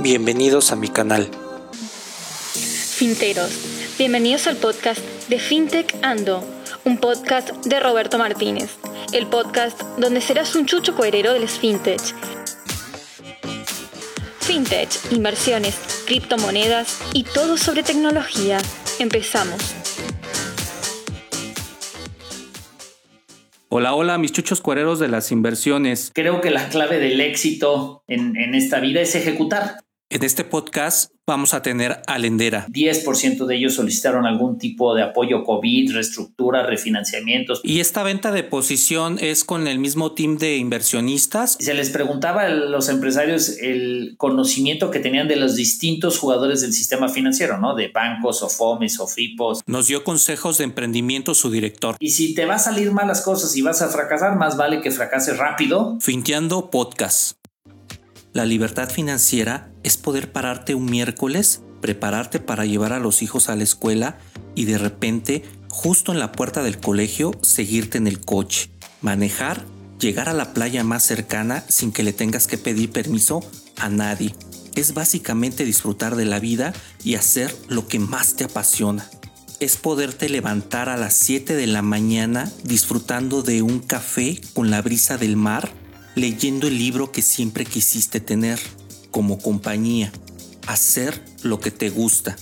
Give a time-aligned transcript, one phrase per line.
[0.00, 1.28] Bienvenidos a mi canal.
[2.52, 3.50] Finteros,
[3.98, 6.44] bienvenidos al podcast de FinTech Ando,
[6.84, 8.76] un podcast de Roberto Martínez,
[9.12, 12.00] el podcast donde serás un chucho coherero del FinTech.
[14.38, 15.74] FinTech, inversiones,
[16.06, 18.58] criptomonedas y todo sobre tecnología.
[19.00, 19.74] Empezamos.
[23.68, 26.12] Hola, hola, mis chuchos cuereros de las inversiones.
[26.14, 29.78] Creo que la clave del éxito en, en esta vida es ejecutar.
[30.10, 32.66] En este podcast vamos a tener a Lendera.
[32.68, 37.60] 10% de ellos solicitaron algún tipo de apoyo COVID, reestructura, refinanciamientos.
[37.62, 41.58] Y esta venta de posición es con el mismo team de inversionistas.
[41.60, 46.72] Se les preguntaba a los empresarios el conocimiento que tenían de los distintos jugadores del
[46.72, 47.74] sistema financiero, ¿no?
[47.74, 49.60] De bancos, o FOMES, o FIPOS.
[49.66, 51.96] Nos dio consejos de emprendimiento su director.
[52.00, 54.90] Y si te va a salir malas cosas y vas a fracasar, más vale que
[54.90, 55.98] fracases rápido.
[56.00, 57.37] Finteando podcast.
[58.34, 63.56] La libertad financiera es poder pararte un miércoles, prepararte para llevar a los hijos a
[63.56, 64.18] la escuela
[64.54, 69.64] y de repente, justo en la puerta del colegio, seguirte en el coche, manejar,
[69.98, 73.40] llegar a la playa más cercana sin que le tengas que pedir permiso
[73.76, 74.34] a nadie.
[74.74, 79.08] Es básicamente disfrutar de la vida y hacer lo que más te apasiona.
[79.58, 84.82] Es poderte levantar a las 7 de la mañana disfrutando de un café con la
[84.82, 85.72] brisa del mar
[86.18, 88.58] leyendo el libro que siempre quisiste tener
[89.10, 90.12] como compañía,
[90.66, 92.36] hacer lo que te gusta.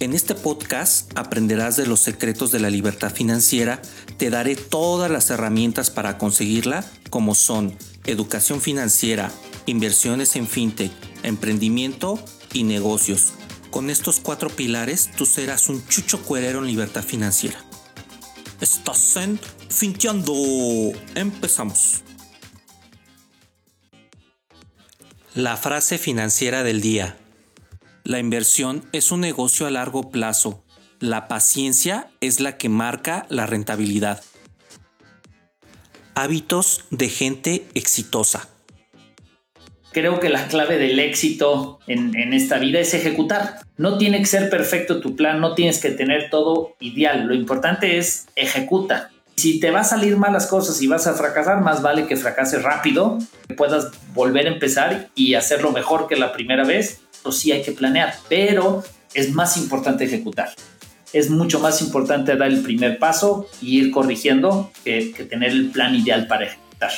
[0.00, 3.82] En este podcast aprenderás de los secretos de la libertad financiera,
[4.16, 9.32] te daré todas las herramientas para conseguirla, como son educación financiera,
[9.66, 10.92] inversiones en fintech,
[11.24, 13.32] emprendimiento y negocios.
[13.70, 17.62] Con estos cuatro pilares tú serás un chucho cuerero en libertad financiera.
[18.60, 20.34] Estás en Finteando.
[21.14, 22.02] Empezamos.
[25.34, 27.16] La frase financiera del día.
[28.02, 30.64] La inversión es un negocio a largo plazo.
[31.00, 34.22] La paciencia es la que marca la rentabilidad.
[36.14, 38.48] Hábitos de gente exitosa.
[39.92, 43.60] Creo que la clave del éxito en, en, esta vida es ejecutar.
[43.76, 47.26] No tiene que ser perfecto tu plan, no tienes que tener todo ideal.
[47.26, 49.10] Lo importante es ejecuta.
[49.38, 52.60] Si te va a salir malas cosas y vas a fracasar, más vale que fracases
[52.64, 57.02] rápido, que puedas volver a empezar y hacerlo mejor que la primera vez.
[57.22, 58.82] O sí hay que planear, pero
[59.14, 60.48] es más importante ejecutar.
[61.12, 65.94] Es mucho más importante dar el primer paso y ir corrigiendo que tener el plan
[65.94, 66.90] ideal para ejecutar.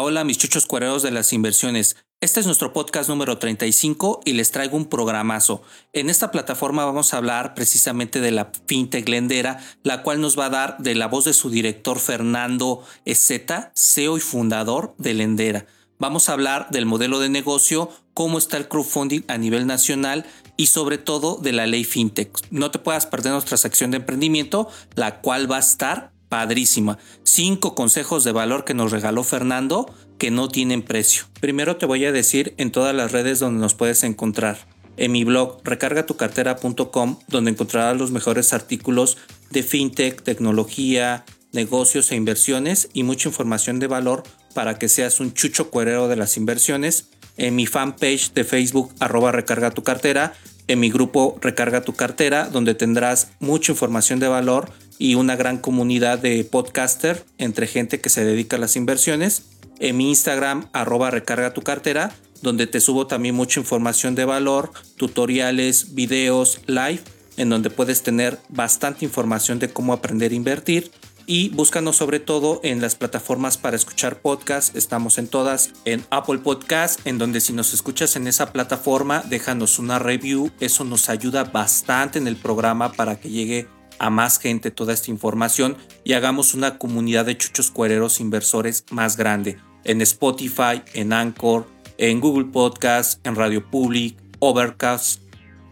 [0.00, 1.96] Hola, mis chuchos cuereros de las inversiones.
[2.20, 5.62] Este es nuestro podcast número 35 y les traigo un programazo.
[5.92, 10.46] En esta plataforma vamos a hablar precisamente de la fintech lendera, la cual nos va
[10.46, 15.66] a dar de la voz de su director Fernando Ezeta, CEO y fundador de Lendera.
[15.98, 20.24] Vamos a hablar del modelo de negocio, cómo está el crowdfunding a nivel nacional
[20.56, 22.30] y sobre todo de la ley fintech.
[22.52, 26.98] No te puedas perder nuestra sección de emprendimiento, la cual va a estar padrísima.
[27.22, 31.24] Cinco consejos de valor que nos regaló Fernando que no tienen precio.
[31.40, 34.58] Primero te voy a decir en todas las redes donde nos puedes encontrar.
[34.96, 39.16] En mi blog recargatucartera.com donde encontrarás los mejores artículos
[39.50, 44.24] de fintech, tecnología, negocios e inversiones y mucha información de valor
[44.54, 47.10] para que seas un chucho cuerero de las inversiones.
[47.36, 50.34] En mi fanpage de Facebook arroba recarga tu cartera.
[50.66, 55.58] En mi grupo Recarga tu cartera donde tendrás mucha información de valor y una gran
[55.58, 59.44] comunidad de podcaster entre gente que se dedica a las inversiones.
[59.78, 64.72] En mi Instagram, arroba recarga tu cartera, donde te subo también mucha información de valor,
[64.96, 67.00] tutoriales, videos, live,
[67.36, 70.90] en donde puedes tener bastante información de cómo aprender a invertir.
[71.26, 74.74] Y búscanos sobre todo en las plataformas para escuchar podcasts.
[74.74, 75.72] Estamos en todas.
[75.84, 80.50] En Apple Podcast, en donde si nos escuchas en esa plataforma, déjanos una review.
[80.58, 83.68] Eso nos ayuda bastante en el programa para que llegue
[83.98, 89.16] a más gente toda esta información y hagamos una comunidad de chuchos cuereros inversores más
[89.16, 91.66] grande en Spotify, en Anchor,
[91.96, 95.22] en Google Podcast, en Radio Public, Overcast,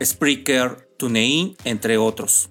[0.02, 2.50] Spreaker, TuneIn, entre otros.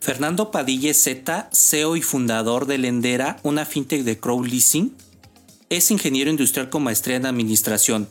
[0.00, 4.94] Fernando Padilla Z, CEO y fundador de Lendera, una fintech de crowd leasing,
[5.68, 8.08] es ingeniero industrial con maestría en administración.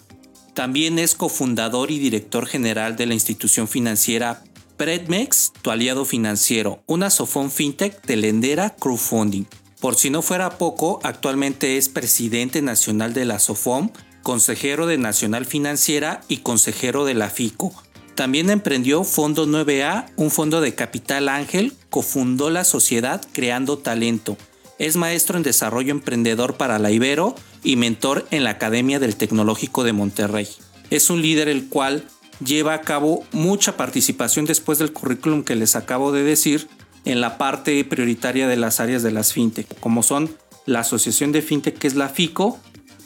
[0.53, 4.43] También es cofundador y director general de la institución financiera
[4.77, 9.45] Predmex, tu aliado financiero, una Sofón FinTech de Lendera Crowdfunding.
[9.79, 13.91] Por si no fuera poco, actualmente es presidente nacional de la SOFOM,
[14.23, 17.71] consejero de Nacional Financiera y consejero de la FICO.
[18.15, 24.37] También emprendió Fondo 9A, un fondo de capital ángel, cofundó la sociedad creando talento.
[24.79, 29.83] Es maestro en desarrollo emprendedor para la Ibero y mentor en la Academia del Tecnológico
[29.83, 30.47] de Monterrey.
[30.89, 32.05] Es un líder el cual
[32.43, 36.67] lleva a cabo mucha participación después del currículum que les acabo de decir
[37.05, 40.29] en la parte prioritaria de las áreas de las fintech, como son
[40.65, 42.59] la Asociación de Fintech que es la FICO,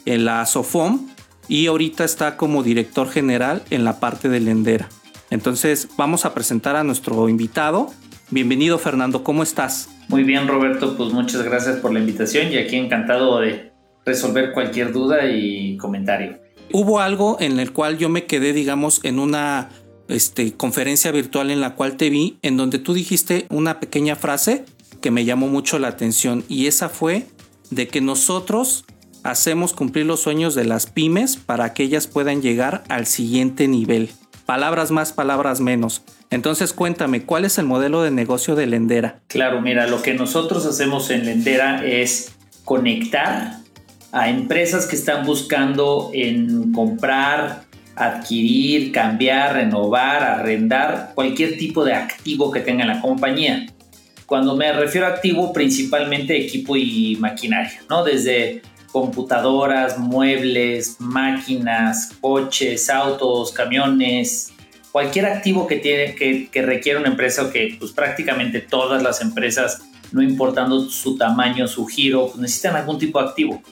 [0.06, 1.08] en la SOFOM
[1.48, 4.88] y ahorita está como director general en la parte de Lendera.
[5.30, 7.90] Entonces vamos a presentar a nuestro invitado.
[8.30, 9.90] Bienvenido Fernando, ¿cómo estás?
[10.08, 13.72] Muy bien Roberto, pues muchas gracias por la invitación y aquí encantado de
[14.06, 16.38] resolver cualquier duda y comentario.
[16.72, 19.70] Hubo algo en el cual yo me quedé, digamos, en una
[20.08, 24.64] este, conferencia virtual en la cual te vi, en donde tú dijiste una pequeña frase
[25.00, 27.26] que me llamó mucho la atención y esa fue
[27.70, 28.84] de que nosotros
[29.22, 34.10] hacemos cumplir los sueños de las pymes para que ellas puedan llegar al siguiente nivel.
[34.46, 36.02] Palabras más, palabras menos.
[36.30, 39.20] Entonces cuéntame, ¿cuál es el modelo de negocio de Lendera?
[39.28, 42.32] Claro, mira, lo que nosotros hacemos en Lendera es
[42.64, 43.59] conectar
[44.12, 47.64] a empresas que están buscando en comprar,
[47.94, 53.66] adquirir, cambiar, renovar, arrendar cualquier tipo de activo que tenga la compañía.
[54.26, 58.04] Cuando me refiero a activo, principalmente equipo y maquinaria, ¿no?
[58.04, 58.62] Desde
[58.92, 64.52] computadoras, muebles, máquinas, coches, autos, camiones,
[64.92, 69.82] cualquier activo que, tiene, que, requiere una empresa o que pues, prácticamente todas las empresas,
[70.12, 73.62] no importando su tamaño, su giro, pues, necesitan algún tipo de activo.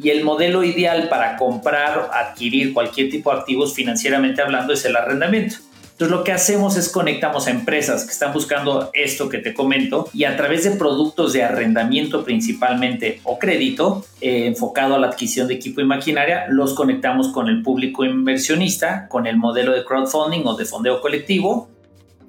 [0.00, 4.96] Y el modelo ideal para comprar adquirir cualquier tipo de activos financieramente hablando es el
[4.96, 5.56] arrendamiento.
[5.98, 10.08] Entonces lo que hacemos es conectamos a empresas que están buscando esto que te comento
[10.14, 15.48] y a través de productos de arrendamiento principalmente o crédito eh, enfocado a la adquisición
[15.48, 20.42] de equipo y maquinaria, los conectamos con el público inversionista, con el modelo de crowdfunding
[20.44, 21.68] o de fondeo colectivo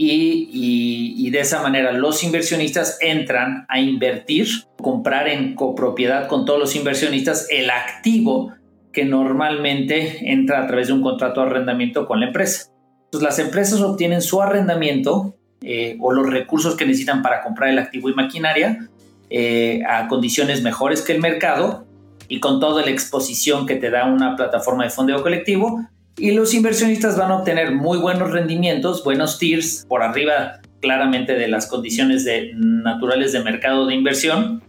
[0.02, 4.48] y, de esa manera los inversionistas entran a invertir,
[4.82, 8.54] comprar en copropiedad con todos los inversionistas el activo
[8.94, 12.72] que normalmente entra a través de un contrato de arrendamiento con la empresa.
[13.12, 17.78] Pues, las empresas obtienen su arrendamiento eh, o los recursos que necesitan para comprar el
[17.78, 18.88] activo y maquinaria
[19.30, 21.86] eh, a condiciones mejores que el mercado
[22.30, 25.86] y con toda la exposición que te da una plataforma de fondeo colectivo.
[26.20, 31.48] Y los inversionistas van a obtener muy buenos rendimientos, buenos tiers por arriba claramente de
[31.48, 32.26] las condiciones
[32.56, 34.62] naturales de mercado de inversión.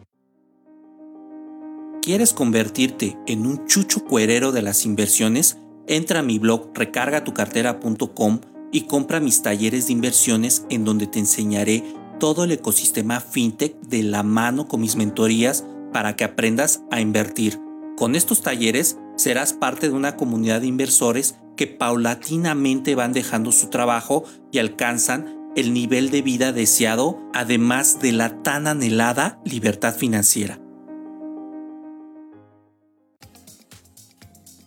[2.03, 5.59] ¿Quieres convertirte en un chucho cuerero de las inversiones?
[5.89, 8.41] Entra a mi blog recargatucartera.com
[8.73, 11.83] y compra mis talleres de inversiones en donde te enseñaré
[12.21, 17.59] todo el ecosistema fintech de la mano con mis mentorías para que aprendas a invertir.
[17.97, 23.69] Con estos talleres serás parte de una comunidad de inversores que paulatinamente van dejando su
[23.69, 30.59] trabajo y alcanzan el nivel de vida deseado, además de la tan anhelada libertad financiera.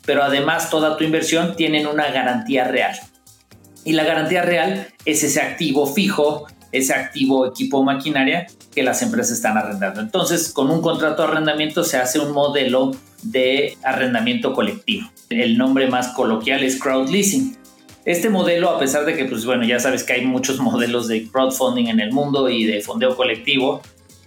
[0.05, 2.97] pero además toda tu inversión tienen una garantía real.
[3.85, 9.01] Y la garantía real es ese activo fijo, ese activo equipo o maquinaria que las
[9.01, 10.01] empresas están arrendando.
[10.01, 12.91] Entonces, con un contrato de arrendamiento se hace un modelo
[13.21, 15.09] de arrendamiento colectivo.
[15.29, 17.55] El nombre más coloquial es crowd leasing.
[18.05, 21.27] Este modelo, a pesar de que, pues bueno, ya sabes que hay muchos modelos de
[21.29, 23.81] crowdfunding en el mundo y de fondeo colectivo,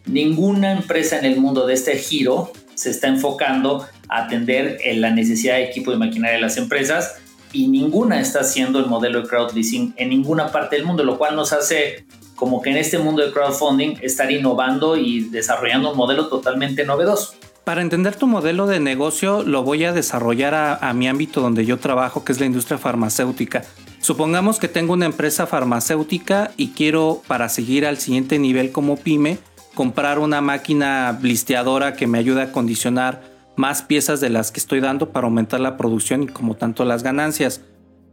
[0.07, 5.11] ninguna empresa en el mundo de este giro se está enfocando a atender en la
[5.11, 7.17] necesidad de equipo y maquinaria de las empresas
[7.53, 11.37] y ninguna está haciendo el modelo de crowdleasing en ninguna parte del mundo, lo cual
[11.37, 12.05] nos hace
[12.37, 17.35] como que en este mundo de crowdfunding estar innovando y desarrollando un modelo totalmente novedoso.
[17.65, 21.79] Para entender tu modelo de negocio lo voy a desarrollar a, mi ámbito donde yo
[21.79, 23.65] trabajo, que es la industria farmacéutica.
[24.01, 29.39] Supongamos que tengo una empresa farmacéutica y quiero para seguir al siguiente nivel como pyme,
[29.75, 33.23] comprar una máquina blisteadora que me ayude a condicionar
[33.57, 37.03] más piezas de las que estoy dando para aumentar la producción y como tanto las
[37.03, 37.63] ganancias.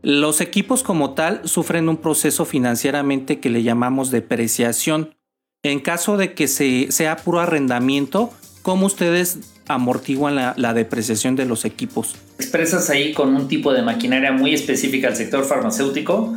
[0.04, 5.16] Los equipos como tal sufren un proceso financieramente que le llamamos depreciación.
[5.64, 8.30] En caso de que se, sea puro arrendamiento,
[8.62, 12.18] ¿cómo ustedes amortiguan la, la, depreciación de los equipos?
[12.38, 16.36] Expresas ahí con un tipo de maquinaria muy específica al sector farmacéutico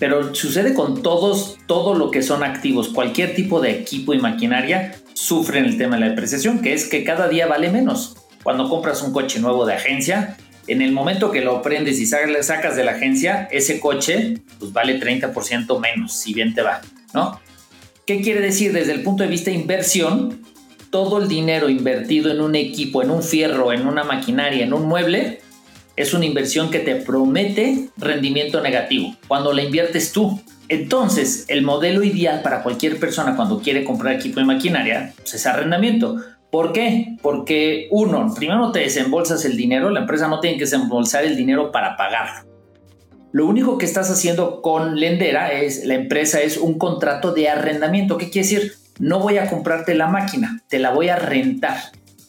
[0.00, 4.96] pero sucede con todos, todo lo que son activos, cualquier tipo de equipo y maquinaria
[5.12, 8.16] sufren el tema de la depreciación, que es que cada día vale menos.
[8.42, 10.38] Cuando compras un coche nuevo de agencia,
[10.70, 15.00] en el momento que lo prendes y sacas de la agencia, ese coche pues vale
[15.00, 16.80] 30% menos, si bien te va,
[17.12, 17.40] ¿no?
[18.06, 18.72] ¿Qué quiere decir?
[18.72, 20.44] Desde el punto de vista de inversión,
[20.90, 24.86] todo el dinero invertido en un equipo, en un fierro, en una maquinaria, en un
[24.86, 25.40] mueble,
[25.96, 30.40] es una inversión que te promete rendimiento negativo cuando la inviertes tú.
[30.68, 35.46] Entonces, el modelo ideal para cualquier persona cuando quiere comprar equipo y maquinaria pues, es
[35.46, 36.16] arrendamiento.
[36.50, 37.16] ¿Por qué?
[37.22, 41.70] Porque uno, primero te desembolsas el dinero, la empresa no tiene que desembolsar el dinero
[41.70, 42.50] para pagarlo.
[43.32, 48.18] Lo único que estás haciendo con Lendera es, la empresa es un contrato de arrendamiento.
[48.18, 48.72] ¿Qué quiere decir?
[48.98, 51.76] No voy a comprarte la máquina, te la voy a rentar.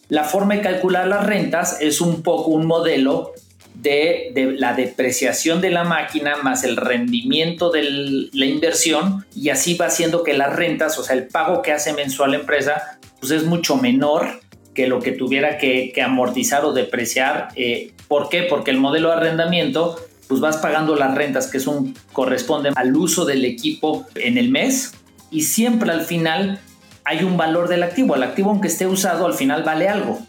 [0.09, 3.33] La forma de calcular las rentas es un poco un modelo
[3.73, 9.87] de, la depreciación de la máquina más el rendimiento de la inversión y así va
[9.87, 13.43] haciendo que las rentas, o sea, el pago que hace mensual la empresa, pues es
[13.43, 14.41] mucho menor
[14.73, 17.49] que lo que tuviera que, amortizar o depreciar.
[17.55, 18.43] Eh, ¿Por qué?
[18.43, 19.97] Porque el modelo de arrendamiento,
[20.27, 24.93] pues vas pagando las rentas que son, corresponden al uso del equipo en el mes
[25.29, 26.59] y siempre al final
[27.03, 28.15] hay un valor del activo.
[28.15, 30.19] El activo, aunque esté usado, al final vale algo.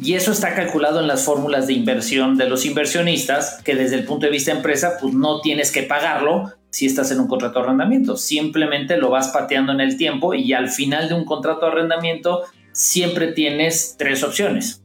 [0.00, 4.04] Y eso está calculado en las fórmulas de inversión de los inversionistas, que desde el
[4.04, 7.60] punto de vista de empresa, pues no tienes que pagarlo si estás en un contrato
[7.60, 8.16] de arrendamiento.
[8.16, 12.42] Simplemente lo vas pateando en el tiempo y al final de un contrato de arrendamiento
[12.72, 14.82] siempre tienes tres opciones.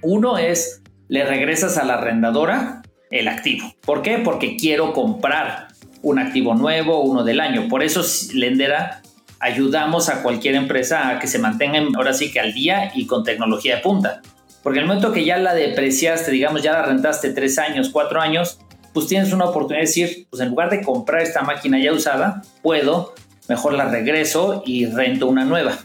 [0.00, 3.74] Uno es, le regresas a la arrendadora el activo.
[3.84, 4.18] ¿Por qué?
[4.18, 5.68] Porque quiero comprar
[6.00, 7.68] un activo nuevo, uno del año.
[7.68, 9.02] Por eso Lendera
[9.42, 13.24] ayudamos a cualquier empresa a que se mantenga ahora sí que al día y con
[13.24, 14.22] tecnología de punta.
[14.62, 18.60] Porque el momento que ya la depreciaste, digamos, ya la rentaste tres años, cuatro años,
[18.94, 22.42] pues tienes una oportunidad de decir, pues en lugar de comprar esta máquina ya usada,
[22.62, 23.14] puedo,
[23.48, 25.76] mejor la regreso y rento una nueva.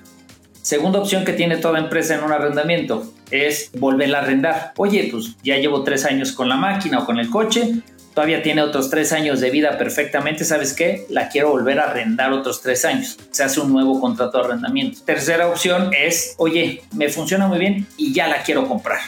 [0.62, 4.74] Segunda opción que tiene toda empresa en un arrendamiento es volverla a arrendar.
[4.78, 7.82] Oye, pues ya llevo tres años con la máquina o con el coche,
[8.18, 11.06] todavía tiene otros tres años de vida perfectamente, ¿sabes qué?
[11.08, 13.16] La quiero volver a arrendar otros tres años.
[13.30, 15.02] Se hace un nuevo contrato de arrendamiento.
[15.06, 19.02] Tercera opción es, oye, me funciona muy bien y ya la quiero comprar.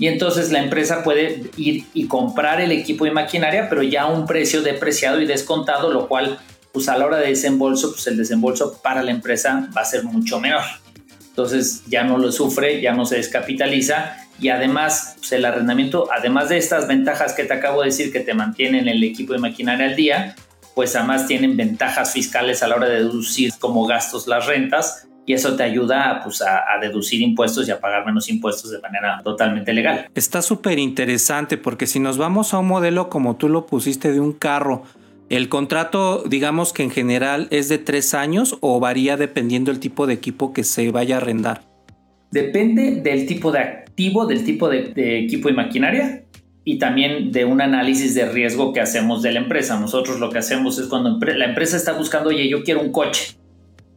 [0.00, 4.06] Y entonces la empresa puede ir y comprar el equipo y maquinaria, pero ya a
[4.06, 6.40] un precio depreciado y descontado, lo cual,
[6.72, 10.02] pues a la hora de desembolso, pues el desembolso para la empresa va a ser
[10.02, 10.64] mucho menor.
[11.38, 16.48] Entonces ya no lo sufre, ya no se descapitaliza y además pues, el arrendamiento, además
[16.48, 19.86] de estas ventajas que te acabo de decir que te mantienen el equipo de maquinaria
[19.86, 20.34] al día,
[20.74, 25.32] pues además tienen ventajas fiscales a la hora de deducir como gastos las rentas y
[25.32, 29.20] eso te ayuda pues, a, a, deducir impuestos y a pagar menos impuestos de manera
[29.22, 30.10] totalmente legal.
[30.16, 34.18] Está súper interesante porque si nos vamos a un modelo como tú lo pusiste de
[34.18, 34.82] un carro,
[35.28, 40.06] el contrato digamos que en general es de tres años o varía dependiendo del tipo
[40.06, 41.62] de equipo que se vaya a arrendar.
[42.30, 46.24] Depende del tipo de activo, del tipo de, equipo y maquinaria
[46.64, 49.78] y también de un análisis de riesgo que hacemos de la empresa.
[49.80, 53.36] Nosotros lo que hacemos es cuando la empresa está buscando, oye, yo quiero un coche.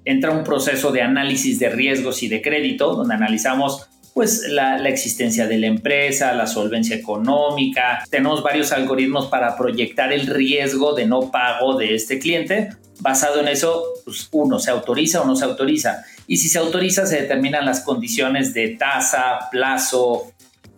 [0.06, 4.90] Entra un proceso de análisis de riesgos y de crédito, donde analizamos pues la, la,
[4.90, 8.04] existencia de la empresa, la solvencia económica.
[8.10, 12.70] Tenemos varios algoritmos para proyectar el riesgo de no pago de este cliente.
[13.00, 16.04] Basado en eso, pues uno, ¿se autoriza o no se autoriza?
[16.32, 20.32] y si se autoriza se determinan las condiciones de tasa, plazo,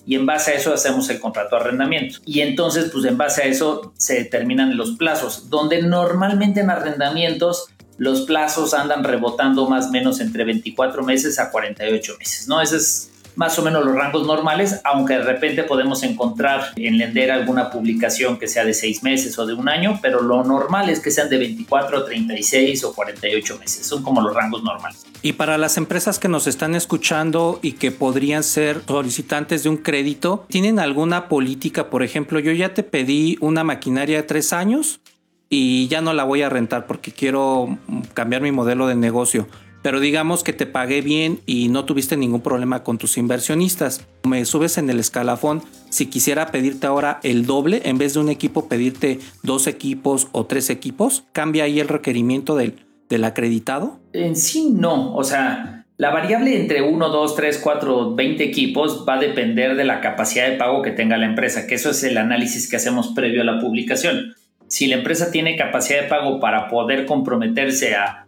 [0.03, 2.17] y en base a eso hacemos el contrato de arrendamiento.
[2.25, 7.67] Y entonces, pues en base a eso se determinan los plazos, donde normalmente en arrendamientos
[7.97, 12.59] los plazos andan rebotando más o menos entre 24 meses a 48 meses, ¿no?
[12.59, 17.31] Ese es más o menos los rangos normales, aunque de repente podemos encontrar en Lender
[17.31, 20.99] alguna publicación que sea de seis meses o de un año, pero lo normal es
[20.99, 23.85] que sean de 24, 36 o 48 meses.
[23.85, 25.05] Son como los rangos normales.
[25.21, 29.77] Y para las empresas que nos están escuchando y que podrían ser solicitantes de un
[29.77, 31.89] crédito, ¿tienen alguna política?
[31.89, 34.99] Por ejemplo, yo ya te pedí una maquinaria de tres años
[35.49, 37.77] y ya no la voy a rentar porque quiero
[38.13, 39.47] cambiar mi modelo de negocio
[39.83, 44.07] pero digamos que te pagué bien y no tuviste ningún problema con tus inversionistas.
[44.23, 45.61] Me subes en el escalafón.
[45.89, 50.45] Si quisiera pedirte ahora el doble, en vez de un equipo, pedirte dos equipos o
[50.45, 53.99] tres equipos, ¿cambia ahí el requerimiento del, del acreditado?
[54.13, 55.13] En sí, no.
[55.15, 59.83] O sea, la variable entre 1, 2, 3, 4, 20 equipos va a depender de
[59.83, 63.09] la capacidad de pago que tenga la empresa, que eso es el análisis que hacemos
[63.13, 64.33] previo a la publicación.
[64.67, 68.22] Si la empresa tiene capacidad de pago para poder comprometerse a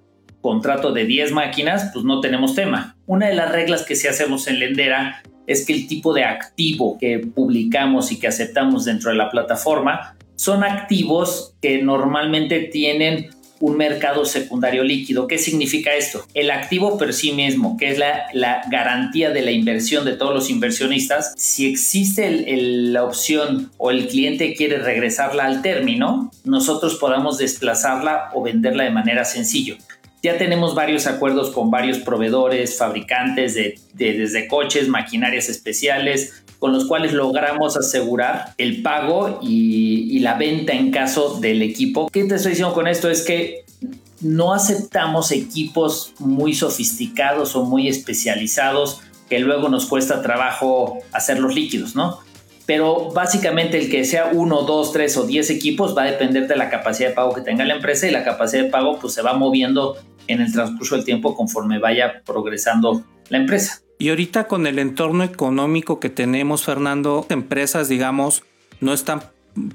[0.46, 2.96] contrato de 10 máquinas, pues no tenemos tema.
[3.08, 7.00] Una de las reglas que sí hacemos en Lendera es que el tipo de activo
[7.00, 13.76] que publicamos y que aceptamos dentro de la plataforma son activos que normalmente tienen un
[13.76, 15.28] mercado secundario líquido.
[15.28, 16.24] ¿Qué significa esto?
[16.36, 20.52] El activo por sí mismo, que es la, garantía de la inversión de todos los
[20.52, 22.46] inversionistas, si existe
[22.92, 28.92] la opción o el cliente quiere regresarla al término, nosotros podamos desplazarla o venderla de
[28.92, 29.78] manera sencilla.
[30.22, 36.86] Ya tenemos varios acuerdos con varios proveedores, fabricantes de, desde coches, maquinarias especiales, con los
[36.86, 42.10] cuales logramos asegurar el pago y, la venta en caso del equipo.
[42.12, 43.12] ¿Qué te estoy diciendo con esto?
[43.12, 43.64] Es que
[44.22, 51.96] no aceptamos equipos muy sofisticados o muy especializados que luego nos cuesta trabajo hacerlos líquidos,
[51.96, 52.20] ¿no?
[52.66, 56.56] Pero básicamente el que sea uno, dos, tres o diez equipos va a depender de
[56.56, 59.22] la capacidad de pago que tenga la empresa y la capacidad de pago pues se
[59.22, 63.82] va moviendo en el transcurso del tiempo conforme vaya progresando la empresa.
[63.98, 68.44] Y ahorita con el entorno económico que tenemos, Fernando, empresas, digamos,
[68.82, 69.22] no están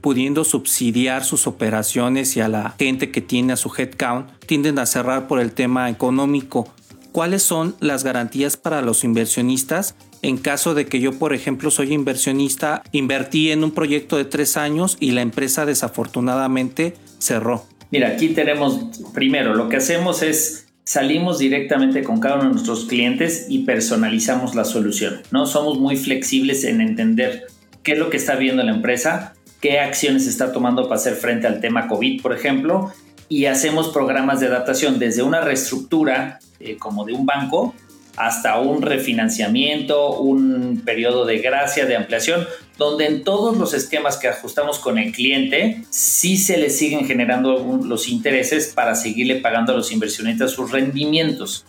[0.01, 4.87] pudiendo subsidiar sus operaciones y a la gente que tiene a su headcount, tienden a
[4.87, 6.69] cerrar por el tema económico.
[7.13, 11.93] ¿Cuáles son las garantías para los inversionistas en caso de que yo, por ejemplo, soy
[11.93, 17.65] inversionista, invertí en un proyecto de tres años y la empresa desafortunadamente cerró?
[17.91, 22.87] Mira, aquí tenemos, primero, lo que hacemos es salimos directamente con cada uno de nuestros
[22.87, 25.47] clientes y personalizamos la solución, ¿no?
[25.47, 27.47] Somos muy flexibles en entender
[27.83, 31.47] qué es lo que está viendo la empresa, qué acciones está tomando para hacer frente
[31.47, 32.93] al tema COVID, por ejemplo,
[33.29, 37.75] y hacemos programas de adaptación desde una reestructura eh, como de un banco
[38.17, 44.29] hasta un refinanciamiento, un periodo de gracia, de ampliación, donde en todos los esquemas que
[44.29, 49.77] ajustamos con el cliente, sí se le siguen generando los intereses para seguirle pagando a
[49.77, 51.65] los inversionistas sus rendimientos.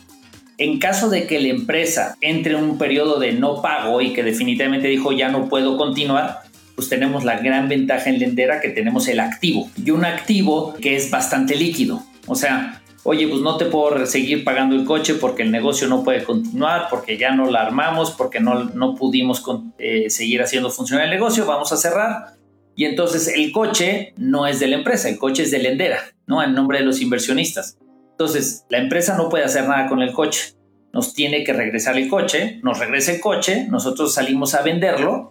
[0.58, 4.24] En caso de que la empresa entre en un periodo de no pago y que
[4.24, 6.42] definitivamente dijo ya no puedo continuar,
[6.76, 10.96] pues tenemos la gran ventaja en Lendera que tenemos el activo y un activo que
[10.96, 12.04] es bastante líquido.
[12.28, 16.04] O sea, oye, pues no te puedo seguir pagando el coche porque el negocio no
[16.04, 19.44] puede continuar, porque ya no la armamos, porque no, no pudimos
[19.78, 22.36] eh, seguir haciendo funcionar el negocio, vamos a cerrar.
[22.76, 26.42] Y entonces el coche no es de la empresa, el coche es de Lendera, ¿no?
[26.44, 27.78] En nombre de los inversionistas.
[28.12, 30.54] Entonces, la empresa no puede hacer nada con el coche.
[30.94, 35.31] Nos tiene que regresar el coche, nos regresa el coche, nosotros salimos a venderlo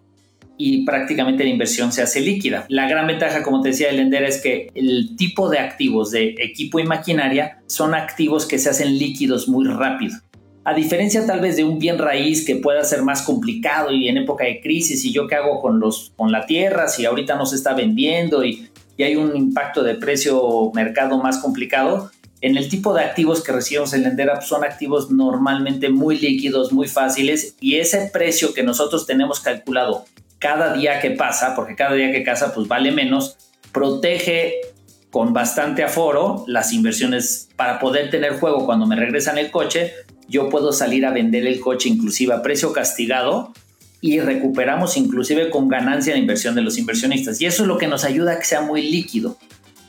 [0.60, 2.66] y prácticamente la inversión se hace líquida.
[2.68, 6.34] La gran ventaja, como te decía, de Lender es que el tipo de activos de
[6.38, 10.18] equipo y maquinaria son activos que se hacen líquidos muy rápido.
[10.64, 14.18] A diferencia tal vez de un bien raíz que pueda ser más complicado y en
[14.18, 17.46] época de crisis y yo qué hago con, los, con la tierra si ahorita no
[17.46, 18.68] se está vendiendo y,
[18.98, 22.10] y hay un impacto de precio mercado más complicado,
[22.42, 26.86] en el tipo de activos que recibimos en Lendera son activos normalmente muy líquidos, muy
[26.86, 30.04] fáciles y ese precio que nosotros tenemos calculado
[30.40, 33.36] cada día que pasa, porque cada día que pasa pues vale menos,
[33.70, 34.54] protege
[35.10, 39.92] con bastante aforo las inversiones para poder tener juego cuando me regresan el coche,
[40.28, 43.52] yo puedo salir a vender el coche inclusive a precio castigado
[44.00, 47.40] y recuperamos inclusive con ganancia la inversión de los inversionistas.
[47.40, 49.36] Y eso es lo que nos ayuda a que sea muy líquido.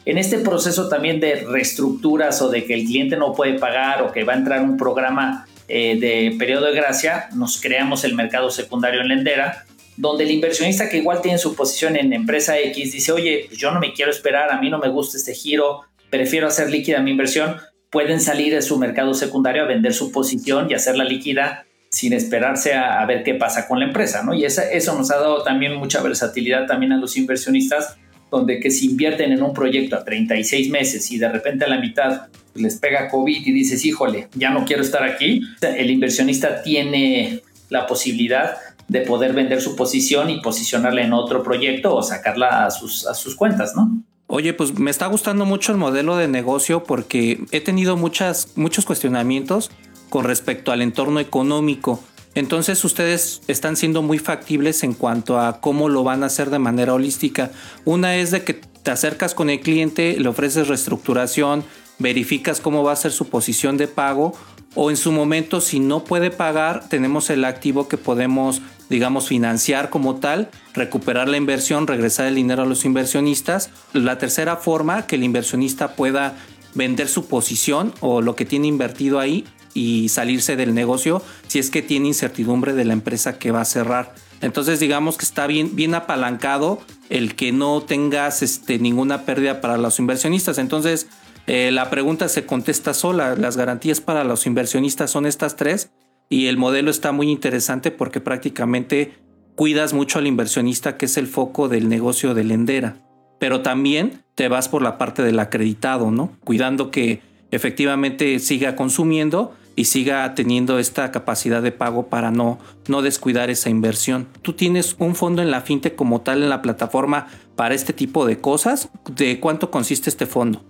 [0.03, 4.11] En este proceso también de reestructuras o de que el cliente no puede pagar o
[4.11, 8.49] que va a entrar un programa eh, de periodo de gracia, nos creamos el mercado
[8.49, 9.65] secundario en Lendera,
[10.01, 13.69] donde el inversionista que igual tiene su posición en empresa X dice, oye, pues yo
[13.69, 17.11] no me quiero esperar, a mí no me gusta este giro, prefiero hacer líquida mi
[17.11, 17.57] inversión,
[17.91, 22.73] pueden salir de su mercado secundario a vender su posición y hacerla líquida sin esperarse
[22.73, 24.33] a, ver qué pasa con la empresa, ¿no?
[24.33, 27.97] Y eso nos ha dado también mucha versatilidad también a los inversionistas,
[28.31, 31.77] donde que si invierten en un proyecto a 36 meses y de repente a la
[31.77, 32.23] mitad
[32.55, 37.87] les pega COVID y dices, híjole, ya no quiero estar aquí, el inversionista tiene la
[37.87, 38.57] posibilidad
[38.91, 43.13] de poder vender su posición y posicionarla en otro proyecto o sacarla a sus, a
[43.13, 44.03] sus cuentas, ¿no?
[44.27, 48.83] Oye, pues me está gustando mucho el modelo de negocio porque he tenido muchas, muchos
[48.83, 49.71] cuestionamientos
[50.09, 52.03] con respecto al entorno económico.
[52.35, 56.59] Entonces ustedes están siendo muy factibles en cuanto a cómo lo van a hacer de
[56.59, 57.51] manera holística.
[57.85, 61.63] Una es de que te acercas con el cliente, le ofreces reestructuración,
[61.97, 64.33] verificas cómo va a ser su posición de pago
[64.75, 69.89] o en su momento si no puede pagar tenemos el activo que podemos digamos financiar
[69.89, 73.69] como tal, recuperar la inversión, regresar el dinero a los inversionistas.
[73.93, 76.35] La tercera forma que el inversionista pueda
[76.75, 81.69] vender su posición o lo que tiene invertido ahí y salirse del negocio si es
[81.69, 84.13] que tiene incertidumbre de la empresa que va a cerrar.
[84.41, 89.77] Entonces digamos que está bien, bien apalancado el que no tengas este, ninguna pérdida para
[89.77, 90.57] los inversionistas.
[90.57, 91.07] Entonces
[91.47, 93.37] eh, la pregunta se contesta sola.
[93.37, 95.91] Las garantías para los inversionistas son estas tres
[96.31, 99.11] y el modelo está muy interesante porque prácticamente
[99.55, 102.95] cuidas mucho al inversionista que es el foco del negocio de Lendera.
[103.37, 106.31] Pero también te vas por la parte del acreditado, ¿no?
[106.45, 113.01] Cuidando que efectivamente siga consumiendo y siga teniendo esta capacidad de pago para no, no
[113.01, 114.27] descuidar esa inversión.
[114.41, 118.25] ¿Tú tienes un fondo en la fintech como tal en la plataforma para este tipo
[118.25, 118.89] de cosas?
[119.17, 120.63] ¿De cuánto consiste este fondo?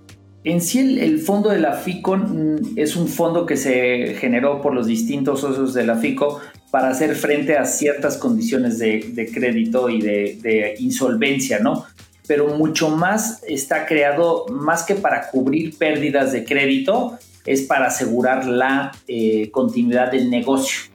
[0.44, 4.74] En sí, el, fondo de la FICO mm, es un fondo que se generó por
[4.74, 10.02] los distintos socios de la FICO para hacer frente a ciertas condiciones de, crédito y
[10.02, 11.86] de, insolvencia, ¿no?
[12.28, 18.46] Pero mucho más está creado, más que para cubrir pérdidas de crédito, es para asegurar
[18.46, 20.90] la eh, continuidad del negocio,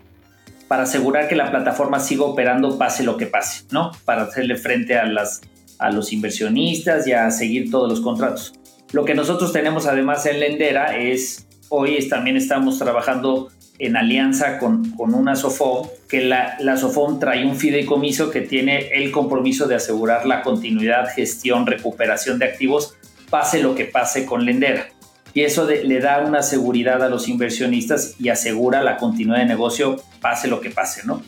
[0.66, 3.92] para asegurar que la plataforma siga operando pase lo que pase, ¿no?
[4.04, 5.42] Para hacerle frente a, las,
[5.78, 8.54] a los inversionistas y a seguir todos los contratos.
[8.96, 14.92] Lo que nosotros tenemos además en Lendera es, hoy también estamos trabajando en alianza con,
[14.92, 19.74] con una SOFOM, que la, la SOFOM trae un fideicomiso que tiene el compromiso de
[19.74, 22.96] asegurar la continuidad, gestión, recuperación de activos,
[23.28, 24.88] pase lo que pase con Lendera.
[25.34, 29.96] Y eso le da una seguridad a los inversionistas y asegura la continuidad de negocio,
[30.22, 31.22] pase lo que pase, ¿no?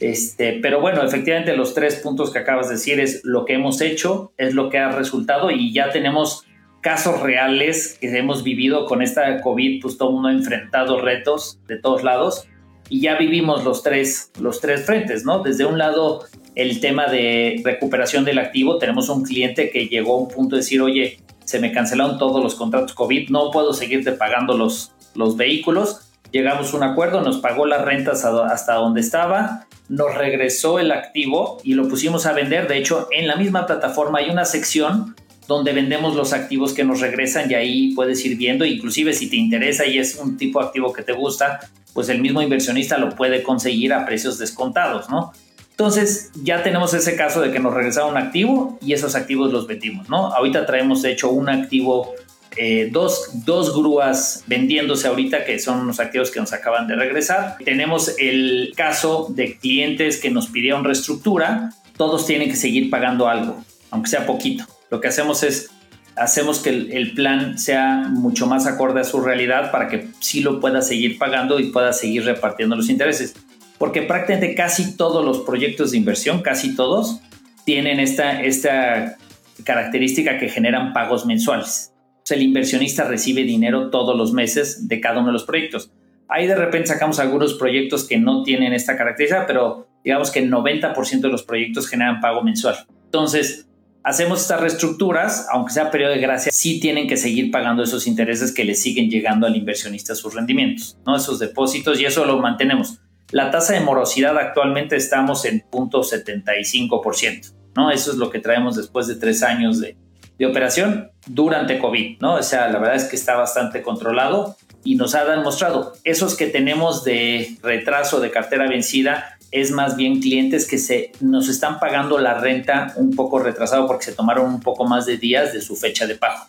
[0.00, 3.80] Este, pero bueno, efectivamente los tres puntos que acabas de decir es lo que hemos
[3.80, 6.44] hecho, es lo que ha resultado y ya tenemos
[6.82, 11.60] casos reales que hemos vivido con esta COVID, pues todo el mundo ha enfrentado retos
[11.68, 12.46] de todos lados
[12.88, 15.42] y ya vivimos los tres, los tres frentes, ¿no?
[15.42, 16.24] Desde un lado,
[16.56, 20.60] el tema de recuperación del activo, tenemos un cliente que llegó a un punto de
[20.60, 25.36] decir, oye, se me cancelaron todos los contratos COVID, no puedo seguirte pagando los, los
[25.36, 26.12] vehículos.
[26.32, 31.58] Llegamos a un acuerdo, nos pagó las rentas hasta donde estaba, nos regresó el activo
[31.62, 32.68] y lo pusimos a vender.
[32.68, 35.14] De hecho, en la misma plataforma hay una sección
[35.46, 39.36] donde vendemos los activos que nos regresan y ahí puedes ir viendo, inclusive si te
[39.36, 41.60] interesa y es un tipo de activo que te gusta,
[41.92, 45.32] pues el mismo inversionista lo puede conseguir a precios descontados, ¿no?
[45.70, 49.66] Entonces ya tenemos ese caso de que nos regresaron un activo y esos activos los
[49.66, 50.32] vendimos, ¿no?
[50.32, 52.14] Ahorita traemos de hecho un activo,
[52.56, 57.56] eh, dos, dos grúas vendiéndose ahorita que son unos activos que nos acaban de regresar.
[57.64, 63.64] Tenemos el caso de clientes que nos pidieron reestructura, todos tienen que seguir pagando algo,
[63.90, 64.66] aunque sea poquito.
[64.92, 65.70] Lo que hacemos es,
[66.16, 70.60] hacemos que el, plan sea mucho más acorde a su realidad para que sí lo
[70.60, 73.34] pueda seguir pagando y pueda seguir repartiendo los intereses.
[73.78, 77.20] Porque prácticamente casi todos los proyectos de inversión, casi todos,
[77.64, 79.16] tienen esta, esta
[79.64, 81.94] característica que generan pagos mensuales.
[82.28, 85.90] el inversionista recibe dinero todos los meses de cada uno de los proyectos.
[86.28, 90.50] Ahí de repente sacamos algunos proyectos que no tienen esta característica, pero digamos que el
[90.50, 92.76] 90% de los proyectos generan pago mensual.
[93.06, 93.68] Entonces,
[94.04, 98.52] hacemos estas reestructuras, aunque sea periodo de gracia, sí tienen que seguir pagando esos intereses
[98.52, 101.16] que le siguen llegando al inversionista sus rendimientos, ¿no?
[101.16, 102.98] Esos depósitos y eso lo mantenemos.
[103.30, 107.90] La tasa de morosidad actualmente estamos en 0.75%, ¿no?
[107.90, 109.96] Eso es lo que traemos después de tres años de,
[110.38, 112.34] de operación durante COVID, ¿no?
[112.34, 116.46] O sea, la verdad es que está bastante controlado y nos ha demostrado esos que
[116.46, 122.18] tenemos de retraso de cartera vencida es más bien clientes que se nos están pagando
[122.18, 125.76] la renta un poco retrasado porque se tomaron un poco más de días de su
[125.76, 126.46] fecha de pago.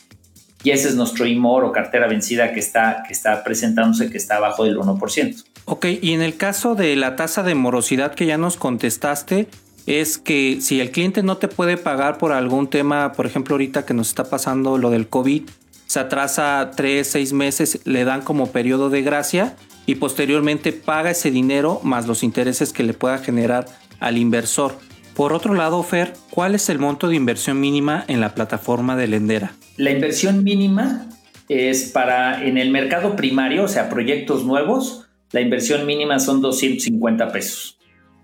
[0.64, 4.38] Y ese es nuestro IMOR o cartera vencida que está, que está presentándose, que está
[4.38, 5.44] abajo del 1%.
[5.66, 9.50] Ok, y en el caso de la tasa de morosidad que ya nos contestaste,
[9.86, 13.86] es que si el cliente no te puede pagar por algún tema, por ejemplo, ahorita
[13.86, 15.44] que nos está pasando lo del COVID,
[15.86, 21.32] se atrasa tres, seis meses, le dan como periodo de gracia y posteriormente paga ese
[21.32, 23.66] dinero más los intereses que le pueda generar
[24.00, 24.78] al inversor.
[25.16, 29.08] Por otro lado, Fer, ¿cuál es el monto de inversión mínima en la plataforma de
[29.08, 29.54] Lendera?
[29.78, 31.08] La inversión mínima
[31.50, 37.32] es para en el mercado primario, o sea, proyectos nuevos, la inversión mínima son 250
[37.32, 37.78] pesos.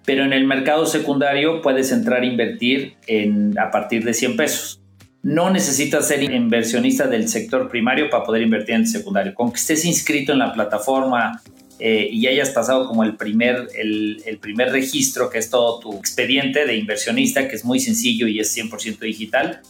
[0.06, 4.82] Pero en el mercado secundario puedes entrar a invertir en, a partir de 100 pesos.
[5.22, 9.34] No necesitas ser inversionista del sector primario para poder invertir en el secundario.
[9.34, 11.42] Con que estés inscrito en la plataforma
[11.80, 16.66] eh, y hayas pasado como el primer, el, primer registro, que es todo tu expediente
[16.66, 19.62] de inversionista, que es muy sencillo y es 100% digital,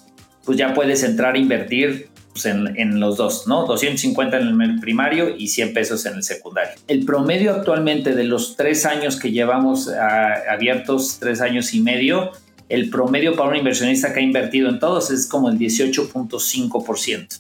[0.43, 3.65] pues ya puedes entrar a invertir pues, en, los dos, ¿no?
[3.65, 6.73] 250 en el primario y 100 pesos en el secundario.
[6.87, 12.31] El promedio actualmente de los tres años que llevamos ah, abiertos, tres años y medio,
[12.69, 17.39] el promedio para un inversionista que ha invertido en todos es como el 18.5%.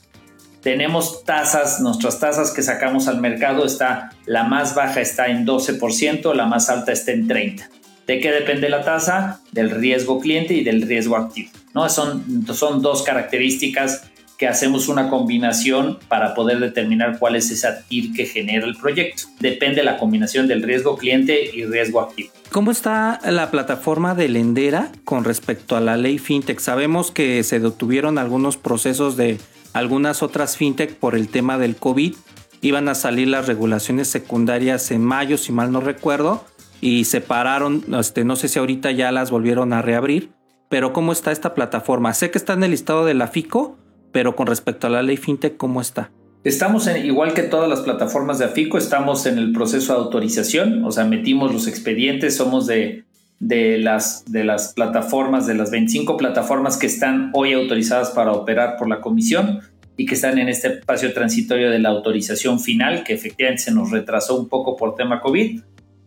[0.61, 6.33] Tenemos tasas, nuestras tasas que sacamos al mercado está, la más baja está en 12%,
[6.33, 7.63] la más alta está en 30%.
[8.07, 9.39] ¿De qué depende la tasa?
[9.51, 11.51] Del riesgo cliente y del riesgo activo.
[11.75, 11.87] ¿no?
[11.89, 14.08] Son, son dos características
[14.39, 19.23] que hacemos una combinación para poder determinar cuál es esa TIR que genera el proyecto.
[19.41, 22.29] Depende la combinación del riesgo cliente y riesgo activo.
[22.49, 26.57] ¿Cómo está la plataforma de Lendera con respecto a la ley FinTech?
[26.59, 29.37] Sabemos que se detuvieron algunos procesos de
[29.73, 32.15] algunas otras FinTech por el tema del COVID.
[32.61, 36.45] Iban a salir las regulaciones secundarias en mayo, si mal no recuerdo,
[36.79, 40.31] y se pararon, este, no sé si ahorita ya las volvieron a reabrir,
[40.69, 42.13] pero ¿cómo está esta plataforma?
[42.13, 43.77] Sé que está en el listado de la FICO,
[44.11, 46.11] pero con respecto a la ley fintech, ¿cómo está?
[46.43, 50.85] Estamos en, igual que todas las plataformas de AFICO, estamos en el proceso de autorización,
[50.85, 53.03] o sea, metimos los expedientes, somos de,
[53.39, 58.77] de, las, de las plataformas, de las 25 plataformas que están hoy autorizadas para operar
[58.77, 59.59] por la comisión
[59.97, 63.91] y que están en este espacio transitorio de la autorización final, que efectivamente se nos
[63.91, 65.59] retrasó un poco por tema COVID,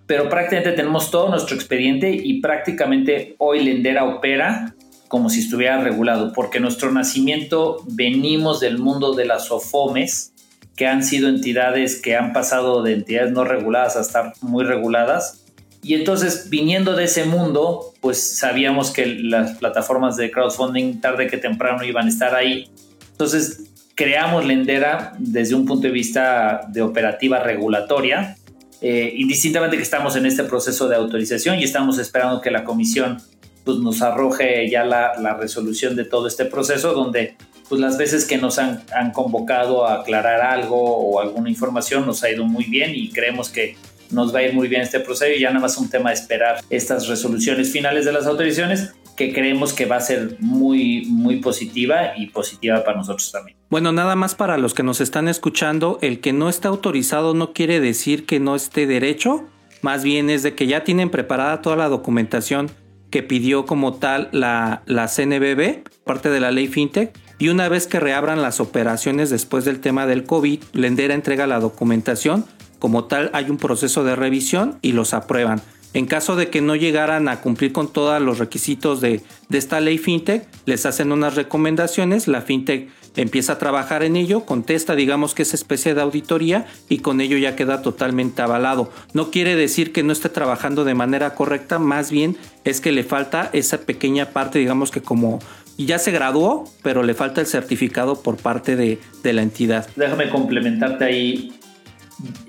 [0.06, 4.74] pero prácticamente tenemos todo nuestro expediente y prácticamente hoy Lendera opera
[5.12, 10.33] como si estuviera regulado, porque nuestro nacimiento venimos del mundo de las OFOMES,
[10.75, 15.44] que han sido entidades que han pasado de entidades no reguladas a estar muy reguladas.
[15.83, 21.37] Y entonces, viniendo de ese mundo, pues sabíamos que las plataformas de crowdfunding tarde que
[21.37, 22.70] temprano iban a estar ahí.
[23.11, 28.38] Entonces, creamos Lendera desde un punto de vista de operativa regulatoria,
[28.81, 33.18] eh, indistintamente que estamos en este proceso de autorización y estamos esperando que la comisión
[33.64, 37.37] pues, nos arroje ya la, la, resolución de todo este proceso, donde
[37.68, 42.22] pues, las veces que nos han, han, convocado a aclarar algo o alguna información nos
[42.22, 43.77] ha ido muy bien y creemos que
[44.11, 46.16] nos va a ir muy bien este proceso y ya nada más un tema de
[46.16, 51.37] esperar estas resoluciones finales de las autorizaciones que creemos que va a ser muy, muy
[51.37, 53.57] positiva y positiva para nosotros también.
[53.68, 57.53] Bueno, nada más para los que nos están escuchando, el que no está autorizado no
[57.53, 59.44] quiere decir que no esté derecho,
[59.83, 62.70] más bien es de que ya tienen preparada toda la documentación
[63.12, 67.87] que pidió como tal la, la CNBB, parte de la ley FinTech, y una vez
[67.87, 72.46] que reabran las operaciones después del tema del COVID, Lendera entrega la documentación,
[72.79, 75.61] como tal hay un proceso de revisión y los aprueban.
[75.94, 79.20] En caso de que no llegaran a cumplir con todos los requisitos de,
[79.51, 84.94] esta ley FinTech, les hacen unas recomendaciones, la FinTech empieza a trabajar en ello, contesta
[84.94, 88.90] digamos que es especie de auditoría y con ello ya queda totalmente avalado.
[89.12, 93.05] No quiere decir que no esté trabajando de manera correcta, más bien es que le
[93.05, 95.40] falta esa pequeña parte digamos que como
[95.79, 99.88] ya se graduó, pero le falta el certificado por parte de, de la entidad.
[99.96, 101.53] Déjame complementarte ahí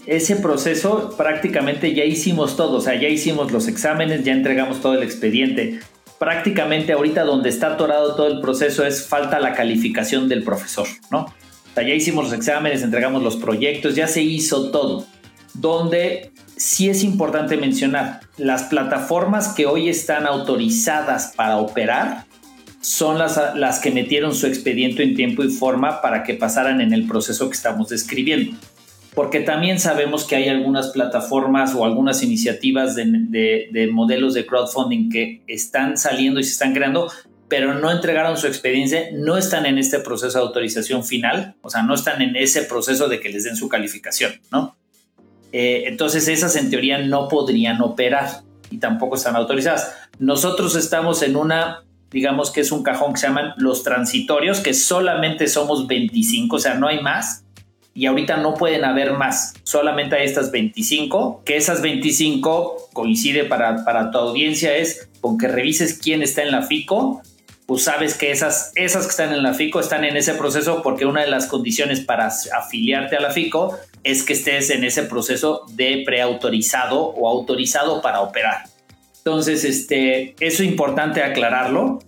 [0.06, 4.94] ese proceso prácticamente ya hicimos todo, o sea, ya hicimos los exámenes, ya entregamos todo
[4.96, 5.80] el expediente.
[6.24, 11.34] Prácticamente ahorita donde está atorado todo el proceso es falta la calificación del profesor, ¿no?
[11.76, 15.06] Ya hicimos los exámenes, entregamos los proyectos, ya se hizo todo.
[15.54, 22.24] Donde sí es importante mencionar, las plataformas que hoy están autorizadas para operar
[22.80, 26.94] son las, las que metieron su expediente en tiempo y forma para que pasaran en
[26.94, 28.58] el proceso que estamos describiendo
[29.14, 35.44] porque también sabemos que hay algunas plataformas o algunas iniciativas de, modelos de crowdfunding que
[35.48, 37.12] están saliendo y se están creando,
[37.48, 41.84] pero no entregaron su experiencia, no están en este proceso de autorización final, o sea,
[41.84, 44.76] no están en ese proceso de que les den su calificación, ¿no?
[45.52, 49.96] Eh, entonces esas en teoría no podrían operar y tampoco están autorizadas.
[50.18, 54.74] Nosotros estamos en una, digamos que es un cajón que se llaman los transitorios, que
[54.74, 57.43] solamente somos 25, o sea, no hay más
[57.94, 63.84] y ahorita no pueden haber más, solamente hay estas 25, que esas 25 coincide para,
[63.86, 67.22] para tu audiencia es con que revises quién está en la FICO,
[67.66, 71.06] pues sabes que esas, esas que están en la FICO están en ese proceso porque
[71.06, 75.66] una de las condiciones para afiliarte a la FICO es que estés en ese proceso
[75.72, 78.64] de preautorizado o autorizado para operar.
[79.18, 82.00] Entonces, este, eso es importante aclararlo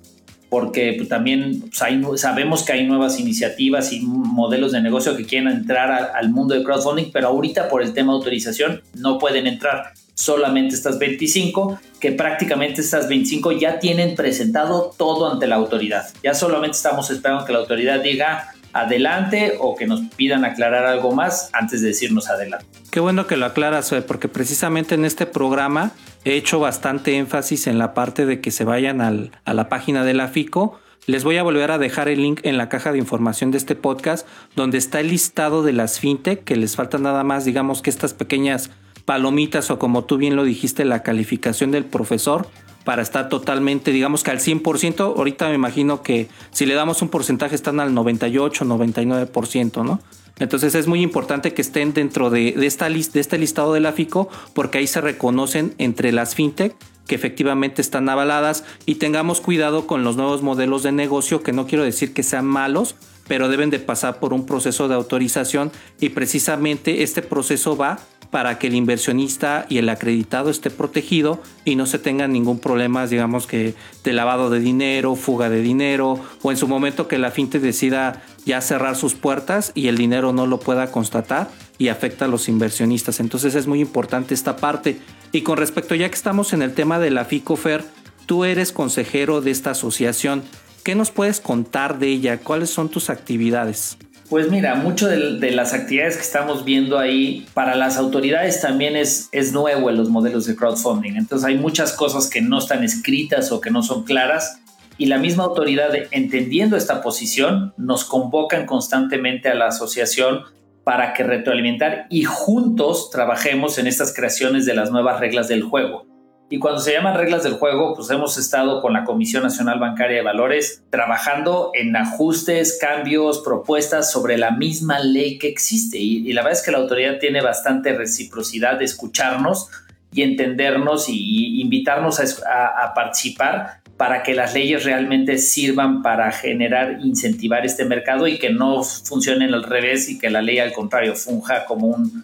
[0.56, 5.50] porque pues, también pues, sabemos que hay nuevas iniciativas y modelos de negocio que quieren
[5.50, 9.91] entrar al mundo de crowdfunding, pero ahorita por el tema de autorización no pueden entrar
[10.13, 16.08] solamente estas 25, que prácticamente estas 25 ya tienen presentado todo ante la autoridad.
[16.24, 21.13] Ya solamente estamos esperando que la autoridad diga adelante o que nos pidan aclarar algo
[21.13, 22.65] más antes de decirnos adelante.
[22.91, 25.91] Qué bueno que lo aclaras, porque precisamente en este programa
[26.25, 30.13] he hecho bastante énfasis en la parte de que se vayan a la página de
[30.13, 30.77] la FICO.
[31.07, 33.75] Les voy a volver a dejar el link en la caja de información de este
[33.75, 37.89] podcast, donde está el listado de las fintech, que les falta nada más, digamos que
[37.89, 38.71] estas pequeñas
[39.05, 42.47] palomitas o como tú bien lo dijiste, la calificación del profesor
[42.86, 45.17] para estar totalmente, digamos que al 100%.
[45.17, 50.00] Ahorita me imagino que si le damos un porcentaje están al 98, 99%, ¿no?
[50.38, 54.30] Entonces es muy importante que estén dentro de, esta de este listado de la FICO
[54.54, 56.76] porque ahí se reconocen entre las fintech
[57.08, 61.67] que efectivamente están avaladas y tengamos cuidado con los nuevos modelos de negocio que no
[61.67, 62.95] quiero decir que sean malos,
[63.28, 68.00] pero deben de pasar por un proceso de autorización y precisamente este proceso va
[68.36, 73.08] para que el inversionista y el acreditado esté protegido y no se tenga ningún problema,
[73.08, 77.32] digamos que de lavado de dinero, fuga de dinero o en su momento que la
[77.32, 82.26] finte decida ya cerrar sus puertas y el dinero no lo pueda constatar y afecta
[82.26, 83.21] a los inversionistas.
[83.21, 85.00] Entonces es muy importante esta parte.
[85.32, 87.86] Y con respecto ya que estamos en el tema de la FICOFER,
[88.26, 90.43] tú eres consejero de esta asociación.
[90.84, 92.39] ¿Qué nos puedes contar de ella?
[92.39, 93.98] ¿Cuáles son tus actividades?
[94.29, 99.29] Pues mira, mucho de, las actividades que estamos viendo ahí para las autoridades también es,
[99.31, 101.13] es nuevo en los modelos de crowdfunding.
[101.15, 104.59] Entonces hay muchas cosas que no están escritas o que no son claras
[104.97, 110.43] y la misma autoridad, entendiendo esta posición, nos convocan constantemente a la asociación
[110.85, 116.14] para que retroalimentar y juntos trabajemos en estas creaciones de las nuevas reglas del juego.
[116.47, 120.17] Y cuando se llaman reglas del juego, pues hemos estado con la Comisión Nacional Bancaria
[120.17, 125.97] de Valores trabajando en ajustes, cambios, propuestas sobre la misma ley que existe.
[125.97, 129.69] Y, la verdad es que la autoridad tiene bastante reciprocidad de escucharnos
[130.13, 136.99] y entendernos y, invitarnos a, a participar para que las leyes realmente sirvan para generar,
[137.01, 141.15] incentivar este mercado y que no funcionen al revés y que la ley al contrario
[141.15, 142.23] funja como un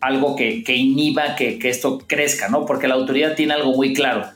[0.00, 2.66] algo que, que inhiba que, que, esto crezca, ¿no?
[2.66, 4.28] Porque la autoridad tiene algo muy claro.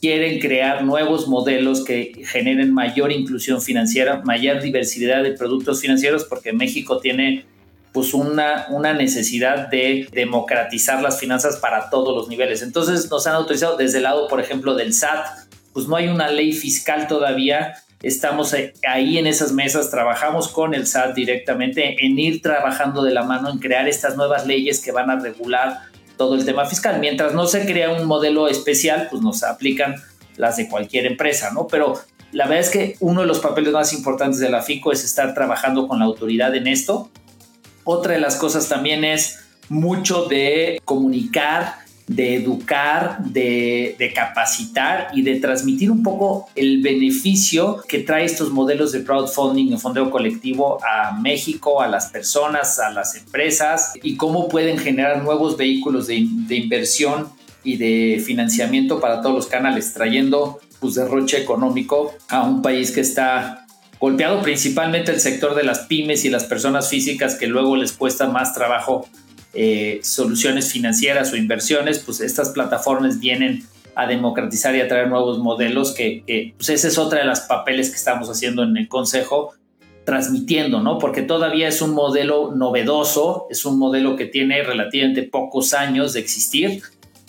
[0.00, 6.52] Quieren crear nuevos modelos que generen mayor inclusión financiera, mayor diversidad de productos financieros, porque
[6.52, 7.44] México tiene
[7.92, 12.60] pues una, una necesidad de democratizar las finanzas para todos los niveles.
[12.60, 15.26] Entonces nos han autorizado desde el lado, por ejemplo, del SAT,
[15.72, 17.74] pues no hay una ley fiscal todavía
[18.06, 18.54] estamos
[18.88, 23.50] ahí en esas mesas, trabajamos con el SAT directamente en ir trabajando de la mano
[23.50, 25.80] en crear estas nuevas leyes que van a regular
[26.16, 27.00] todo el tema fiscal.
[27.00, 29.96] Mientras no se crea un modelo especial, pues nos aplican
[30.36, 31.66] las de cualquier empresa, ¿no?
[31.66, 31.94] Pero
[32.30, 35.34] la verdad es que uno de los papeles más importantes de la FICO es estar
[35.34, 37.10] trabajando con la autoridad en esto.
[37.82, 45.40] Otra de las cosas también es mucho de comunicar de educar, de, capacitar y de
[45.40, 51.18] transmitir un poco el beneficio que trae estos modelos de crowdfunding y fondeo colectivo a
[51.18, 57.28] México, a las personas, a las empresas y cómo pueden generar nuevos vehículos de, inversión
[57.64, 63.00] y de financiamiento para todos los canales, trayendo pues, derroche económico a un país que
[63.00, 63.66] está
[63.98, 68.28] golpeado principalmente el sector de las pymes y las personas físicas que luego les cuesta
[68.28, 69.08] más trabajo
[69.56, 73.64] eh, soluciones financieras o inversiones, pues estas plataformas vienen
[73.94, 77.88] a democratizar y a traer nuevos modelos que, pues ese es otra de las papeles
[77.88, 79.54] que estamos haciendo en el Consejo,
[80.04, 80.98] transmitiendo, ¿no?
[80.98, 86.20] Porque todavía es un modelo novedoso, es un modelo que tiene relativamente pocos años de
[86.20, 86.82] existir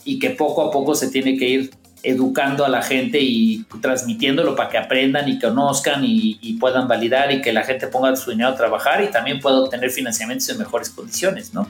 [0.04, 1.72] y que poco a poco se tiene que ir
[2.04, 7.32] educando a la gente y transmitiéndolo para que aprendan y conozcan y, y, puedan validar
[7.32, 10.58] y que la gente ponga su dinero a trabajar y también pueda obtener financiamientos en
[10.58, 11.68] mejores condiciones, ¿no?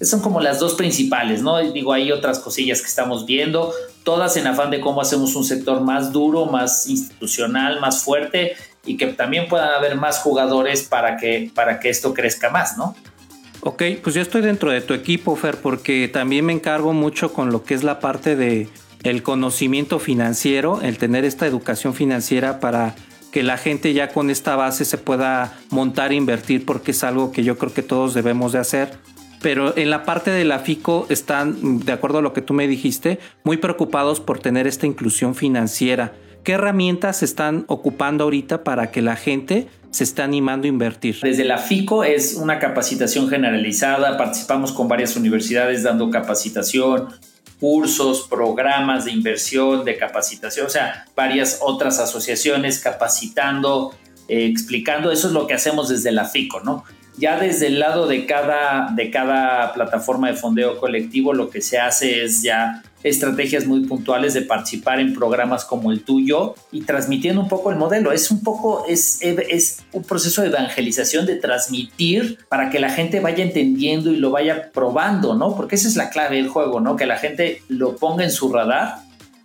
[0.00, 1.58] Son como las dos principales, ¿no?
[1.58, 5.82] Digo, hay otras cosillas que estamos viendo, todas en afán de cómo hacemos un sector
[5.82, 11.50] más duro, más institucional, más fuerte y que también puedan haber más jugadores para que,
[11.54, 12.96] para que esto crezca más, ¿no?
[13.62, 17.52] Ok, pues yo estoy dentro de tu equipo, Fer, porque también me encargo mucho con
[17.52, 18.68] lo que es la parte de
[19.02, 22.94] el conocimiento financiero, el tener esta educación financiera para
[23.32, 27.32] que la gente ya con esta base se pueda montar e invertir porque es algo
[27.32, 28.98] que yo creo que todos debemos de hacer
[29.42, 32.68] pero en la parte de la FICO están, de acuerdo a lo que tú me
[32.68, 36.12] dijiste, muy preocupados por tener esta inclusión financiera.
[36.44, 41.18] ¿Qué herramientas están ocupando ahorita para que la gente se esté animando a invertir?
[41.22, 47.08] Desde la FICO es una capacitación generalizada, participamos con varias universidades dando capacitación,
[47.58, 53.94] cursos, programas de inversión, de capacitación, o sea, varias otras asociaciones capacitando,
[54.28, 56.84] eh, explicando, eso es lo que hacemos desde la FICO, ¿no?
[57.20, 61.78] Ya desde el lado de cada, de cada plataforma de fondeo colectivo, lo que se
[61.78, 67.42] hace es ya estrategias muy puntuales de participar en programas como el tuyo y transmitiendo
[67.42, 68.10] un poco el modelo.
[68.12, 73.20] Es un poco, es, es un proceso de evangelización, de transmitir para que la gente
[73.20, 75.54] vaya entendiendo y lo vaya probando, ¿no?
[75.54, 76.96] Porque esa es la clave del juego, ¿no?
[76.96, 78.96] Que la gente lo ponga en su radar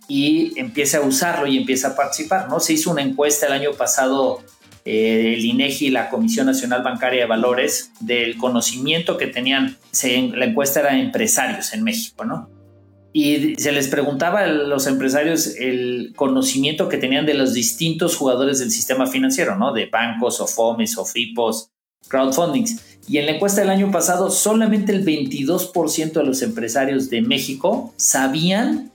[0.08, 2.58] y empiece a usarlo y empiece a participar, ¿no?
[2.58, 4.40] Se hizo una encuesta el año pasado
[4.86, 9.76] eh, el INEGI y la Comisión Nacional Bancaria de Valores del conocimiento que tenían,
[10.32, 12.48] la encuesta era empresarios en México, ¿no?
[13.12, 18.60] Y se les preguntaba a los empresarios el conocimiento que tenían de los distintos jugadores
[18.60, 19.72] del sistema financiero, ¿no?
[19.72, 21.70] De bancos, o FOMES, o FIPOS,
[22.06, 23.00] crowdfundings.
[23.08, 27.92] Y en la encuesta del año pasado, solamente el 22% de los empresarios de México
[27.96, 28.92] sabían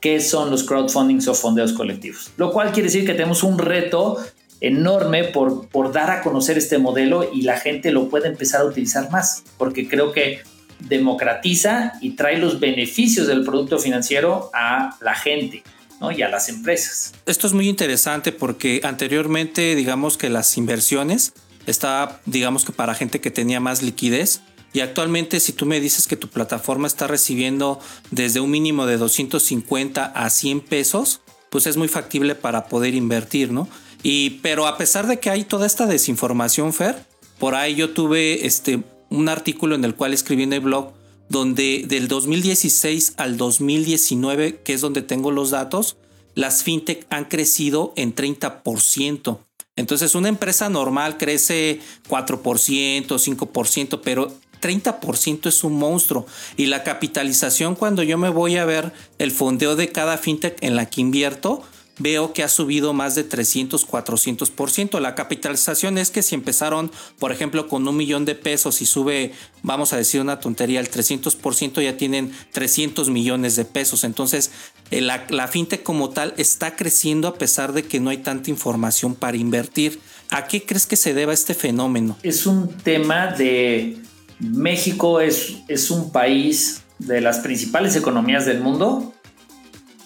[0.00, 2.30] qué son los crowdfundings o fondeos colectivos.
[2.36, 4.18] Lo cual quiere decir que tenemos un reto
[4.62, 8.64] enorme por, por dar a conocer este modelo y la gente lo puede empezar a
[8.64, 10.40] utilizar más, porque creo que
[10.78, 15.62] democratiza y trae los beneficios del producto financiero a la gente.
[16.00, 16.10] ¿no?
[16.10, 17.14] y a las empresas.
[17.26, 21.32] Esto es muy interesante porque anteriormente digamos que las inversiones
[21.66, 24.40] estaba digamos que para gente que tenía más liquidez
[24.72, 27.78] y actualmente si tú me dices que tu plataforma está recibiendo
[28.10, 33.52] desde un mínimo de 250 a 100 pesos, pues es muy factible para poder invertir,
[33.52, 33.68] ¿no?
[34.02, 37.04] Y, pero a pesar de que hay toda esta desinformación, Fer,
[37.38, 40.92] Por ahí yo tuve este, un artículo en el cual escribí en el blog
[41.28, 45.96] donde del 2016 al 2019, que es donde tengo los datos,
[46.34, 49.38] las fintech han crecido en 30%.
[49.74, 56.26] Entonces una empresa normal crece 4%, 5%, pero 30% es un monstruo.
[56.56, 60.76] Y la capitalización cuando yo me voy a ver el fondeo de cada fintech en
[60.76, 61.62] la que invierto,
[61.98, 65.00] veo que ha subido más de 300, 400%.
[65.00, 69.32] La capitalización es que si empezaron, por ejemplo, con un millón de pesos y sube,
[69.62, 74.04] vamos a decir una tontería, el 300% ya tienen 300 millones de pesos.
[74.04, 74.50] Entonces,
[74.90, 78.50] eh, la, la fintech como tal está creciendo a pesar de que no hay tanta
[78.50, 80.00] información para invertir.
[80.30, 82.16] ¿A qué crees que se deba este fenómeno?
[82.22, 83.98] Es un tema de
[84.42, 89.14] México es, es un país de las principales economías del mundo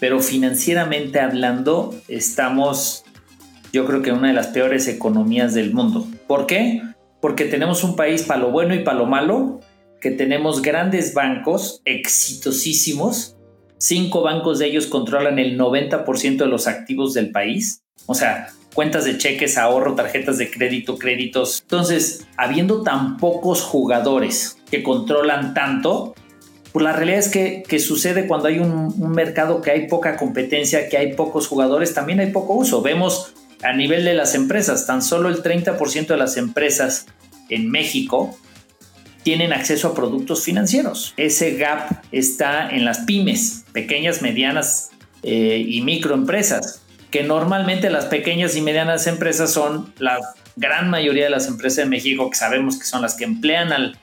[0.00, 3.04] pero financieramente hablando estamos,
[3.72, 6.06] yo creo que una de las peores economías del mundo.
[6.26, 6.82] ¿Por qué?
[7.20, 9.60] Porque tenemos un país para lo bueno y para lo malo,
[10.00, 13.36] que tenemos grandes bancos exitosísimos,
[13.78, 19.06] cinco bancos de ellos controlan el 90% de los activos del país, o sea, cuentas
[19.06, 21.62] de cheques, ahorro, tarjetas de crédito, créditos.
[21.62, 26.14] Entonces, habiendo tan pocos jugadores que controlan tanto,
[26.76, 30.98] pues la realidad es que, sucede cuando hay un, mercado que hay poca competencia, que
[30.98, 32.82] hay pocos jugadores, también hay poco uso.
[32.82, 37.06] Vemos a nivel de las empresas, tan solo el 30% de las empresas
[37.48, 38.36] en México
[39.22, 41.14] tienen acceso a productos financieros.
[41.16, 44.90] Ese gap está en las pymes, pequeñas, medianas
[45.22, 50.18] eh, y microempresas, que normalmente las pequeñas y medianas empresas son la
[50.56, 53.98] gran mayoría de las empresas de México que sabemos que son las que emplean al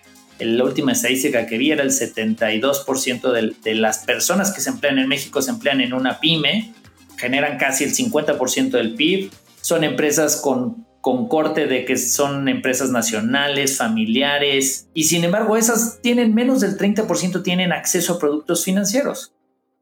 [0.46, 5.00] la última estadística que vi era el 72% de, de, las personas que se emplean
[5.00, 6.74] en México se emplean en una pyme,
[7.18, 9.32] generan casi el 50% del PIB,
[9.62, 16.00] son empresas con, con corte de que son empresas nacionales, familiares, y sin embargo esas
[16.02, 19.34] tienen menos del 30% tienen acceso a productos financieros.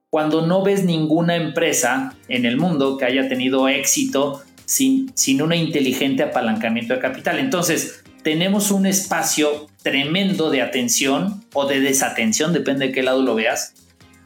[0.09, 5.53] Cuando no ves ninguna empresa en el mundo que haya tenido éxito sin, sin un
[5.53, 7.39] inteligente apalancamiento de capital.
[7.39, 13.35] Entonces, tenemos un espacio tremendo de atención o de desatención, depende de qué lado lo
[13.35, 13.73] veas,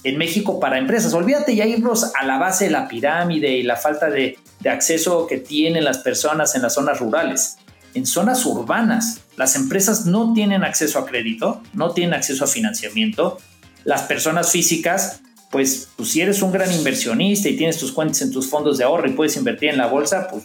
[0.03, 1.13] en México para empresas.
[1.13, 5.25] Olvídate ya irnos a la base de la pirámide y la falta de, de acceso
[5.27, 7.57] que tienen las personas en las zonas rurales.
[7.95, 13.37] En zonas urbanas, las empresas no tienen acceso a crédito, no tienen acceso a financiamiento.
[13.83, 18.31] Las personas físicas, pues, pues si eres un gran inversionista y tienes tus cuentas en
[18.31, 20.43] tus fondos de ahorro y puedes invertir en la bolsa, pues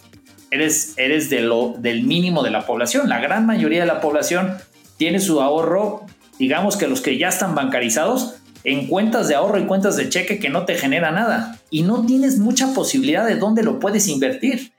[0.51, 3.09] eres, eres de lo, del mínimo de la población.
[3.09, 4.57] La gran mayoría de la población
[4.97, 6.05] tiene su ahorro,
[6.37, 10.37] digamos que los que ya están bancarizados, en cuentas de ahorro y cuentas de cheque
[10.37, 11.59] que no te genera nada.
[11.71, 14.73] Y no tienes mucha posibilidad de dónde lo puedes invertir.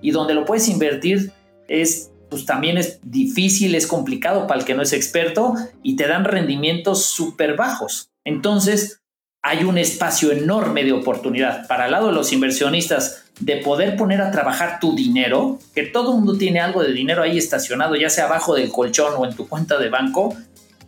[0.00, 1.32] Y donde lo puedes invertir
[1.68, 6.08] es, pues también es difícil, es complicado para el que no es experto y te
[6.08, 8.10] dan rendimientos súper bajos.
[8.24, 9.02] Entonces,
[9.42, 14.20] hay un espacio enorme de oportunidad para el lado de los inversionistas de poder poner
[14.20, 18.10] a trabajar tu dinero, que todo el mundo tiene algo de dinero ahí estacionado, ya
[18.10, 20.34] sea abajo del colchón o en tu cuenta de banco,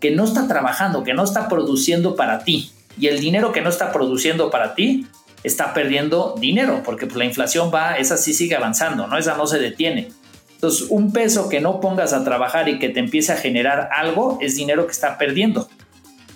[0.01, 2.73] que no está trabajando, que no está produciendo para ti.
[2.99, 5.07] Y el dinero que no está produciendo para ti
[5.45, 9.17] está perdiendo dinero, porque pues, la inflación va, esa sí sigue avanzando, ¿no?
[9.17, 10.09] Esa no se detiene.
[10.55, 14.39] Entonces, un peso que no pongas a trabajar y que te empiece a generar algo
[14.43, 15.69] es dinero que está perdiendo.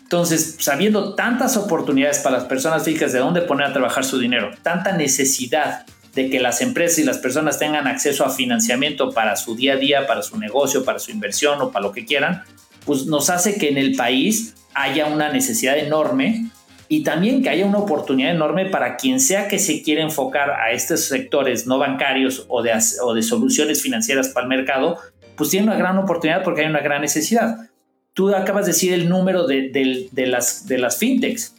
[0.05, 4.50] Entonces, sabiendo tantas oportunidades para las personas fijas de dónde poner a trabajar su dinero,
[4.62, 9.57] tanta necesidad de que las empresas y las personas tengan acceso a financiamiento para su
[9.57, 12.44] día a día, para su negocio, para su inversión o para lo que quieran,
[12.84, 16.50] pues nos hace que en el país haya una necesidad enorme
[16.88, 20.72] y también que haya una oportunidad enorme para quien sea que se quiera enfocar a
[20.72, 24.98] estos sectores no bancarios o de, o de soluciones financieras para el mercado,
[25.34, 27.70] pues tiene una gran oportunidad porque hay una gran necesidad.
[28.15, 31.55] Tú acabas de decir el número de, de las, de las fintechs.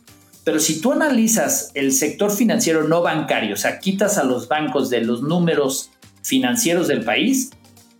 [0.45, 4.89] Pero si tú analizas el sector financiero no bancario, o sea, quitas a los bancos
[4.89, 5.91] de los números
[6.21, 7.51] financieros del país,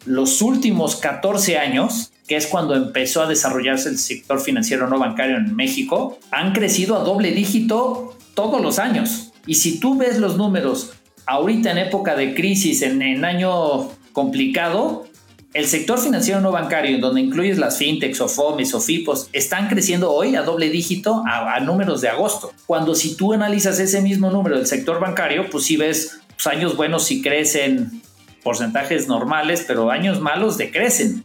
[0.06, 5.38] los últimos 14 años, que es cuando empezó a desarrollarse el sector financiero no bancario
[5.38, 9.32] en México, han crecido a doble dígito todos los años.
[9.48, 10.94] Y si tú ves los números
[11.26, 15.08] ahorita en época de crisis, en, en año complicado,
[15.56, 19.70] el sector financiero no bancario, en donde incluyes las fintechs o FOMES o FIPOS, están
[19.70, 22.52] creciendo hoy a doble dígito a, números de agosto.
[22.66, 26.76] Cuando si tú analizas ese mismo número del sector bancario, pues si ves pues, años
[26.76, 28.02] buenos si crecen
[28.44, 31.24] porcentajes normales, pero años malos decrecen.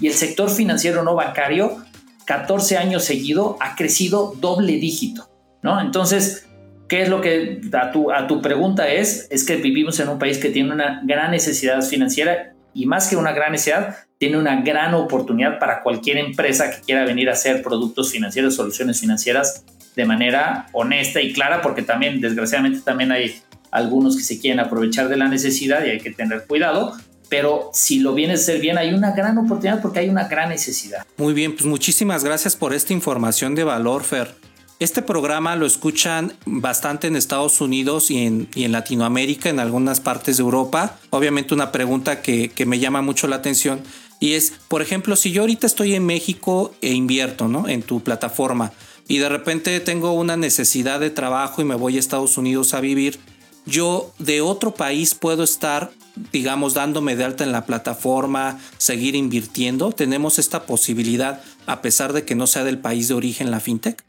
[0.00, 1.76] Y el sector financiero no bancario,
[2.24, 5.28] 14 años seguido, ha crecido doble dígito,
[5.62, 5.82] ¿no?
[5.82, 6.46] Entonces,
[6.88, 9.28] ¿qué es lo que a tu, a tu pregunta es?
[9.30, 13.16] Es que vivimos en un país que tiene una gran necesidad financiera y más que
[13.16, 17.62] una gran necesidad, tiene una gran oportunidad para cualquier empresa que quiera venir a hacer
[17.62, 19.64] productos financieros, soluciones financieras
[19.94, 25.08] de manera honesta y clara, porque también, desgraciadamente, también hay algunos que se quieren aprovechar
[25.08, 26.96] de la necesidad y hay que tener cuidado,
[27.28, 30.50] pero si lo vienes a hacer bien, hay una gran oportunidad porque hay una gran
[30.50, 31.04] necesidad.
[31.16, 34.34] Muy bien, pues muchísimas gracias por esta información de valor, Fer.
[34.78, 40.42] Este programa lo escuchan bastante en Estados Unidos y en, Latinoamérica, en algunas partes de
[40.42, 40.98] Europa.
[41.08, 43.80] Obviamente una pregunta que, que, me llama mucho la atención
[44.20, 47.68] y es, por ejemplo, si yo ahorita estoy en México e invierto ¿no?
[47.68, 48.72] en tu plataforma
[49.08, 52.80] y de repente tengo una necesidad de trabajo y me voy a Estados Unidos a
[52.80, 53.18] vivir,
[53.64, 55.90] yo de otro país puedo estar,
[56.32, 59.92] digamos, dándome de alta en la plataforma, seguir invirtiendo.
[59.92, 64.05] ¿Tenemos esta posibilidad a pesar de que no sea del país de origen la fintech?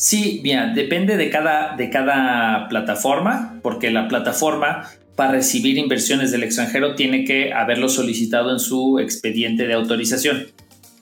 [0.00, 6.42] Sí, bien, depende de cada, de cada plataforma, porque la plataforma para recibir inversiones del
[6.42, 10.46] extranjero tiene que haberlo solicitado en su expediente de autorización.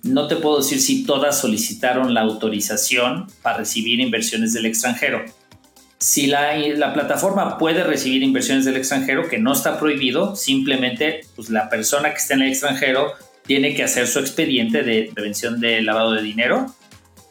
[0.03, 5.25] No te puedo decir si todas solicitaron la autorización para recibir inversiones del extranjero
[6.01, 11.51] si la, la, plataforma puede recibir inversiones del extranjero, que no está prohibido, simplemente pues,
[11.51, 13.13] la persona que está en el extranjero
[13.47, 16.75] tiene que hacer su expediente de prevención de lavado de dinero.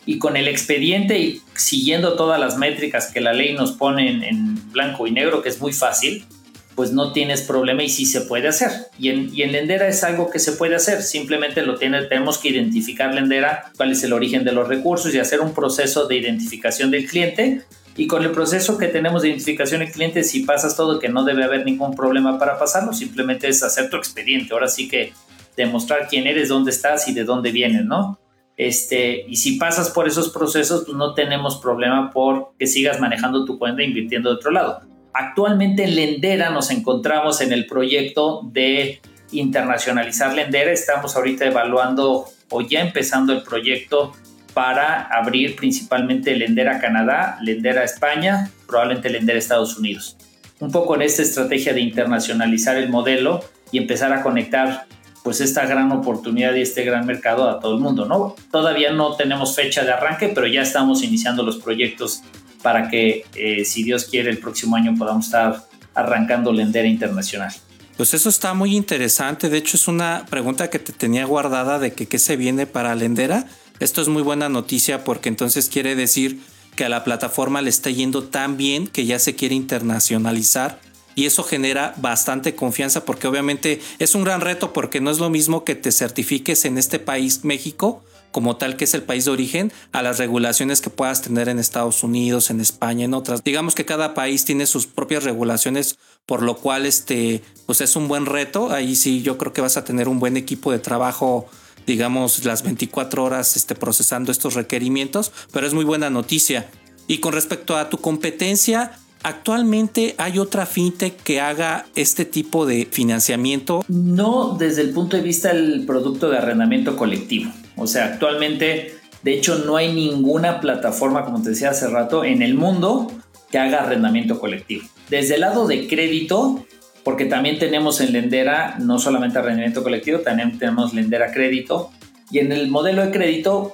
[0.07, 4.71] Y con el expediente y siguiendo todas las métricas que la ley nos pone en,
[4.71, 6.25] blanco y negro, que es muy fácil,
[6.73, 8.71] pues no tienes problema y sí se puede hacer.
[8.97, 12.39] Y en, y en Lendera es algo que se puede hacer, simplemente lo tiene, tenemos
[12.39, 16.15] que identificar Lendera, cuál es el origen de los recursos y hacer un proceso de
[16.15, 17.63] identificación del cliente
[17.97, 21.25] y con el proceso que tenemos de identificación de clientes, si pasas todo, que no
[21.25, 24.53] debe haber ningún problema para pasarlo, simplemente es hacer tu expediente.
[24.53, 25.13] Ahora sí que
[25.57, 28.19] demostrar quién eres, dónde estás y de dónde vienes, ¿no?
[28.57, 33.45] Este, y si pasas por esos procesos, pues no tenemos problema por que sigas manejando
[33.45, 34.81] tu cuenta e invirtiendo de otro lado.
[35.13, 38.99] Actualmente en Lendera nos encontramos en el proyecto de
[39.31, 40.71] internacionalizar Lendera.
[40.71, 44.13] Estamos ahorita evaluando o ya empezando el proyecto
[44.53, 50.17] para abrir principalmente Lendera Canadá, Lendera España, probablemente Lendera Estados Unidos.
[50.59, 54.87] Un poco en esta estrategia de internacionalizar el modelo y empezar a conectar
[55.27, 58.33] pues esta gran oportunidad y este gran mercado a todo el mundo, ¿no?
[58.49, 62.21] Todavía no tenemos fecha de arranque, pero ya estamos iniciando los proyectos
[62.61, 67.53] para que, eh, si Dios quiere, el próximo año podamos estar arrancando Lendera Internacional.
[67.97, 69.49] Pues eso está muy interesante.
[69.49, 72.95] De hecho, es una pregunta que te tenía guardada de que qué se viene para
[72.95, 73.47] Lendera.
[73.81, 76.39] Esto es muy buena noticia porque entonces quiere decir
[76.77, 80.79] que a la plataforma le está yendo tan bien que ya se quiere internacionalizar
[81.17, 85.31] y eso genera bastante confianza porque obviamente es un gran reto porque no es lo
[85.31, 89.31] mismo que te certifiques en este país, México, como tal que es el país de
[89.31, 93.43] origen, a las regulaciones que puedas tener en Estados Unidos, en España, en otras.
[93.43, 95.97] Digamos que cada país tiene sus propias regulaciones,
[96.27, 98.69] por lo cual este, pues es un buen reto.
[98.69, 101.47] Ahí sí yo creo que vas a tener un buen equipo de trabajo
[101.87, 106.69] digamos, las 24 horas este, procesando estos requerimientos, pero es muy buena noticia.
[107.07, 112.87] Y con respecto a tu competencia, ¿Actualmente hay otra fintech que haga este tipo de
[112.89, 113.83] financiamiento?
[113.87, 117.51] No desde el punto de vista del producto de arrendamiento colectivo.
[117.75, 122.41] O sea, actualmente, de hecho, no hay ninguna plataforma, como te decía hace rato, en
[122.41, 123.11] el mundo
[123.51, 124.87] que haga arrendamiento colectivo.
[125.09, 126.65] Desde el lado de crédito,
[127.03, 131.91] porque también tenemos en Lendera no solamente arrendamiento colectivo, también tenemos Lendera Crédito.
[132.31, 133.73] Y en el modelo de crédito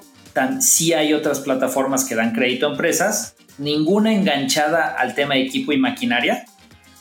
[0.59, 5.71] sí hay otras plataformas que dan crédito a empresas, ninguna enganchada al tema de equipo
[5.71, 6.45] y maquinaria.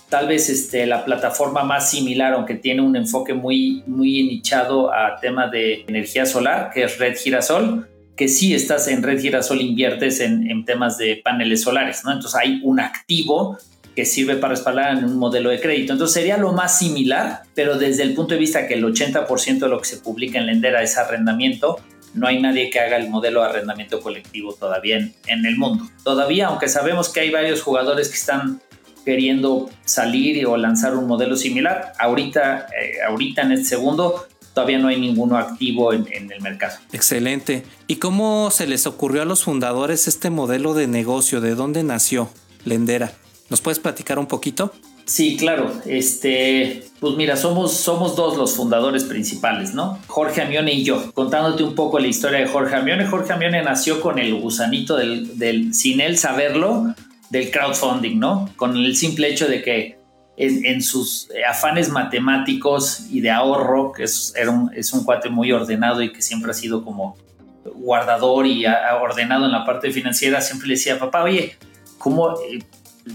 [0.08, 5.18] Tal vez este, la plataforma más similar, aunque tiene un enfoque muy, muy nichado a
[5.20, 10.20] tema de energía solar, que es Red Girasol, que sí estás en Red Girasol, inviertes
[10.20, 12.12] en, en temas de paneles solares, ¿no?
[12.12, 13.58] Entonces hay un activo
[13.94, 15.92] que sirve para respaldar en un modelo de crédito.
[15.92, 19.68] Entonces sería lo más similar, pero desde el punto de vista que el 80% de
[19.68, 21.78] lo que se publica en Lendera es arrendamiento,
[22.14, 25.86] no hay nadie que haga el modelo de arrendamiento colectivo todavía en, el mundo.
[26.04, 28.60] Todavía, aunque sabemos que hay varios jugadores que están
[29.04, 34.88] queriendo salir o lanzar un modelo similar, ahorita, eh, ahorita en el segundo todavía no
[34.88, 36.76] hay ninguno activo en, en, el mercado.
[36.92, 37.64] Excelente.
[37.86, 41.40] ¿Y cómo se les ocurrió a los fundadores este modelo de negocio?
[41.40, 42.28] ¿De dónde nació
[42.64, 43.12] Lendera?
[43.48, 44.72] ¿Nos puedes platicar un poquito?
[45.12, 45.70] Sí, claro.
[45.84, 49.98] Este, pues mira, somos, somos dos los fundadores principales, ¿no?
[50.06, 51.12] Jorge Amione y yo.
[51.12, 53.04] Contándote un poco la historia de Jorge Amione.
[53.04, 56.94] Jorge Amione nació con el gusanito del, del sin él saberlo,
[57.28, 58.48] del crowdfunding, ¿no?
[58.56, 59.98] Con el simple hecho de que
[60.38, 66.00] en, sus afanes matemáticos y de ahorro, que es, un, es un cuate muy ordenado
[66.02, 67.18] y que siempre ha sido como
[67.74, 68.64] guardador y
[68.98, 71.54] ordenado en la parte financiera, siempre le decía, papá, oye,
[71.98, 72.60] ¿cómo eh,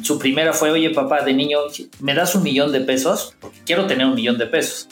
[0.02, 1.60] su primera fue, oye papá, de niño,
[2.00, 3.36] ¿me das un millón de pesos?
[3.40, 4.88] Porque quiero tener un millón de pesos.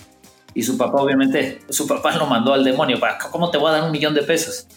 [0.53, 2.97] Y su papá, obviamente, su papá lo mandó al demonio.
[3.31, 4.67] ¿Cómo te voy a dar un millón de pesos?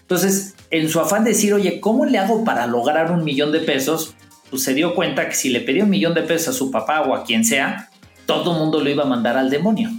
[0.00, 3.60] Entonces, en su afán de decir, oye, ¿cómo le hago para lograr un millón de
[3.60, 4.14] pesos?
[4.48, 7.02] Pues se dio cuenta que si le pedía un millón de pesos a su papá
[7.02, 7.90] o a quien sea,
[8.26, 9.90] todo mundo lo iba a mandar al demonio.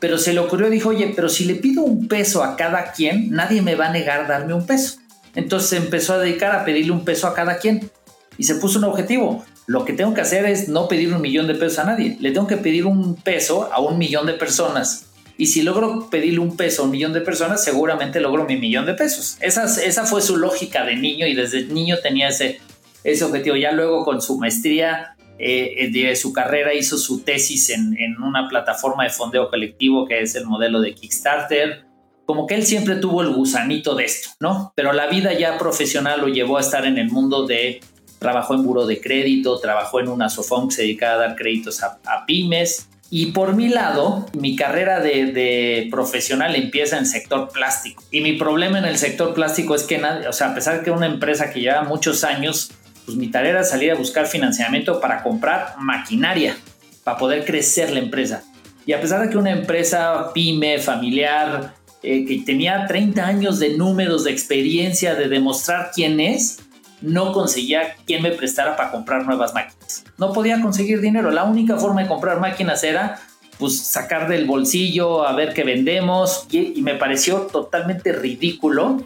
[0.00, 3.30] Pero se le ocurrió, dijo, oye, pero si le pido un peso a cada quien,
[3.30, 4.98] nadie me va a negar darme un peso.
[5.34, 7.90] Entonces empezó a dedicar a pedirle un peso a cada quien
[8.38, 9.44] y se puso un objetivo.
[9.66, 12.30] Lo que tengo que hacer es no pedir un millón de pesos a nadie, le
[12.30, 15.04] tengo que pedir un peso a un millón de personas.
[15.36, 18.86] Y si logro pedirle un peso a un millón de personas, seguramente logro mi millón
[18.86, 19.36] de pesos.
[19.40, 22.60] Esa, esa fue su lógica de niño y desde niño tenía ese,
[23.04, 23.54] ese objetivo.
[23.54, 28.48] Ya luego con su maestría eh, de su carrera hizo su tesis en, en, una
[28.48, 31.84] plataforma de fondeo colectivo que es el modelo de Kickstarter
[32.26, 34.72] como que él siempre tuvo el gusanito de esto, ¿no?
[34.74, 37.80] Pero la vida ya profesional lo llevó a estar en el mundo de,
[38.18, 41.82] trabajó en buro de crédito, trabajó en una Sofón que se dedicaba a dar créditos
[41.82, 42.88] a, pymes.
[43.10, 48.02] Y por mi lado, mi carrera de, de, profesional empieza en sector plástico.
[48.10, 50.90] Y mi problema en el sector plástico es que, o sea, a pesar de que
[50.90, 52.70] una empresa que lleva muchos años,
[53.06, 56.58] pues mi tarea era salir a buscar financiamiento para comprar maquinaria,
[57.02, 58.42] para poder crecer la empresa.
[58.84, 63.76] Y a pesar de que una empresa pyme, familiar, eh, que tenía 30 años de
[63.76, 66.58] números, de experiencia, de demostrar quién es,
[67.00, 70.04] no conseguía quien me prestara para comprar nuevas máquinas.
[70.16, 71.30] No podía conseguir dinero.
[71.30, 73.20] La única forma de comprar máquinas era
[73.58, 79.02] pues sacar del bolsillo a ver qué vendemos y, me pareció totalmente ridículo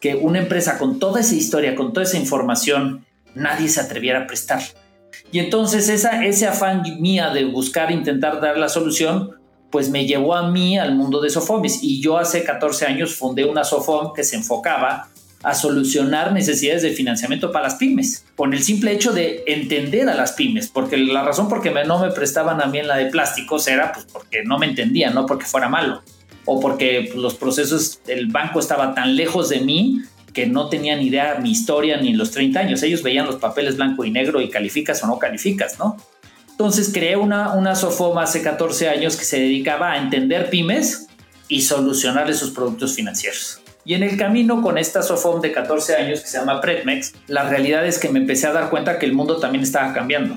[0.00, 4.26] que una empresa con toda esa historia, con toda esa información, nadie se atreviera a
[4.26, 4.62] prestar.
[5.32, 9.38] Y entonces esa, ese afán mía de buscar, intentar dar la solución,
[9.70, 13.44] pues me llevó a mí al mundo de Sofomis y yo hace 14 años fundé
[13.44, 15.08] una Sofom que se enfocaba
[15.48, 20.14] a solucionar necesidades de financiamiento para las pymes, con el simple hecho de entender a
[20.14, 23.06] las pymes, porque la razón por que no me prestaban a mí en la de
[23.06, 26.02] plásticos era pues porque no me entendían, no porque fuera malo,
[26.44, 30.02] o porque pues, los procesos, el banco estaba tan lejos de mí
[30.34, 34.04] que no tenían idea mi historia ni los 30 años, ellos veían los papeles blanco
[34.04, 35.96] y negro y calificas o no calificas, ¿no?
[36.50, 41.06] Entonces creé una, una Sofoma hace 14 años que se dedicaba a entender pymes
[41.48, 43.62] y solucionarles sus productos financieros.
[43.88, 47.48] Y en el camino con esta Sofom de 14 años que se llama Predmex, la
[47.48, 50.36] realidad es que me empecé a dar cuenta que el mundo también estaba cambiando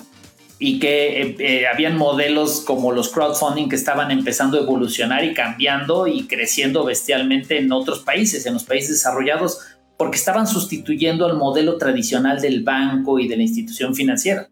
[0.57, 5.33] y que eh, eh, habían modelos como los crowdfunding que estaban empezando a evolucionar y
[5.33, 9.59] cambiando y creciendo bestialmente en otros países, en los países desarrollados,
[9.97, 14.47] porque estaban sustituyendo al modelo tradicional del banco y de la institución financiera.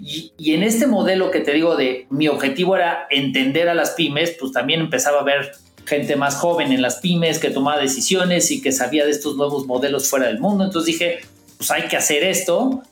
[0.00, 4.36] Y, en este modelo que te digo de mi objetivo era entender a las pymes,
[4.38, 5.50] pues también empezaba a ver
[5.86, 9.66] gente más joven en las pymes que tomaba decisiones y que sabía de estos nuevos
[9.66, 10.64] modelos fuera del mundo.
[10.64, 11.20] Entonces dije,
[11.56, 12.82] pues hay que hacer esto.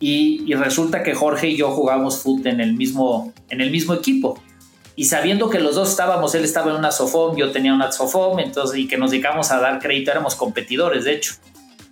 [0.00, 4.40] Y, resulta que Jorge y yo jugamos fútbol en el mismo, en el mismo equipo.
[4.96, 8.38] Y sabiendo que los dos estábamos, él estaba en una Sofom, yo tenía una Sofom,
[8.38, 11.34] entonces, y que nos dedicamos a dar crédito, éramos competidores, de hecho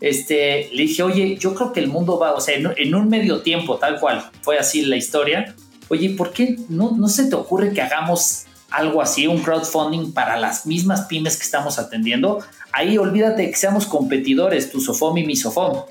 [0.02, 3.40] este, le dije, oye, yo creo que el mundo va, o sea, en, un medio
[3.42, 5.54] tiempo, tal cual, fue así la historia.
[5.88, 10.36] Oye, ¿por qué no, no se te ocurre que hagamos algo así, un crowdfunding para
[10.36, 12.44] las mismas pymes que estamos atendiendo?
[12.72, 15.84] Ahí olvídate que seamos competidores, tu Sofom y mi Sofom.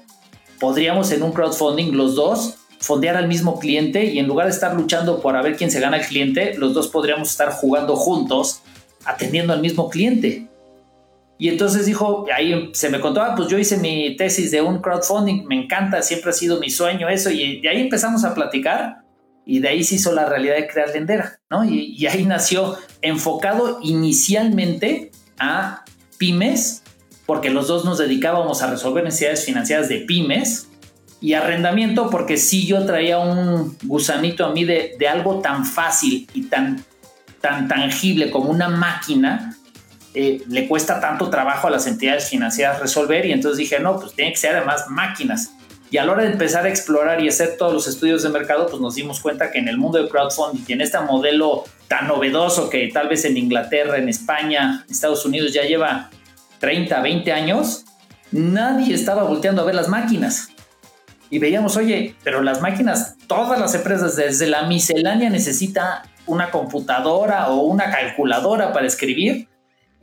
[0.60, 4.76] Podríamos en un crowdfunding los dos fondear al mismo cliente y en lugar de estar
[4.76, 8.62] luchando por a ver quién se gana el cliente, los dos podríamos estar jugando juntos
[9.06, 10.48] atendiendo al mismo cliente.
[11.38, 14.80] Y entonces dijo, ahí se me contó, ah, pues yo hice mi tesis de un
[14.80, 19.02] crowdfunding, me encanta, siempre ha sido mi sueño eso, y de ahí empezamos a platicar
[19.46, 21.64] y de ahí se hizo la realidad de crear Lendera, ¿no?
[21.64, 25.84] Y, ahí nació enfocado inicialmente a
[26.18, 26.84] pymes,
[27.26, 30.68] porque los dos nos dedicábamos a resolver necesidades financieras de pymes,
[31.20, 36.28] y arrendamiento porque sí yo traía un gusanito a mí de, de algo tan fácil
[36.34, 36.84] y tan,
[37.42, 39.56] tan tangible como una máquina
[40.14, 44.14] eh, le cuesta tanto trabajo a las entidades financieras resolver y entonces dije, no, pues
[44.14, 45.54] tiene que ser además máquinas.
[45.92, 48.66] Y a la hora de empezar a explorar y hacer todos los estudios de mercado,
[48.68, 52.08] pues nos dimos cuenta que en el mundo de crowdfunding y en este modelo tan
[52.08, 56.10] novedoso que tal vez en Inglaterra, en España, Estados Unidos ya lleva
[56.60, 57.84] 30, 20 años,
[58.32, 60.48] nadie estaba volteando a ver las máquinas.
[61.30, 67.50] Y veíamos, oye, pero las máquinas, todas las empresas, desde la miscelánea necesita una computadora
[67.50, 69.50] o una calculadora para escribir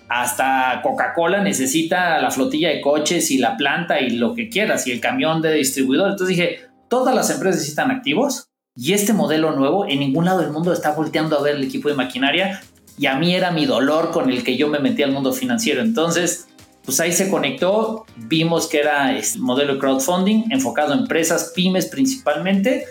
[0.08, 4.92] hasta Coca-Cola necesita la flotilla de coches y la planta y lo que quieras y
[4.92, 6.10] el camión de distribuidor.
[6.10, 10.50] Entonces dije, todas las empresas necesitan activos y este modelo nuevo en ningún lado del
[10.50, 12.60] mundo está volteando a ver el equipo de maquinaria
[12.98, 15.82] y a mí era mi dolor con el que yo me metí al mundo financiero.
[15.82, 16.48] Entonces,
[16.84, 21.86] pues ahí se conectó, vimos que era este modelo de crowdfunding enfocado en empresas, pymes
[21.86, 22.86] principalmente,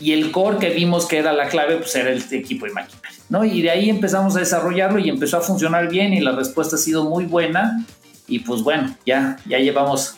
[0.00, 2.99] y el core que vimos que era la clave, pues era el equipo de maquinaria.
[3.30, 3.44] ¿No?
[3.44, 6.78] Y de ahí empezamos a desarrollarlo y empezó a funcionar bien y la respuesta ha
[6.78, 7.86] sido muy buena.
[8.26, 10.16] Y pues bueno, ya, ya llevamos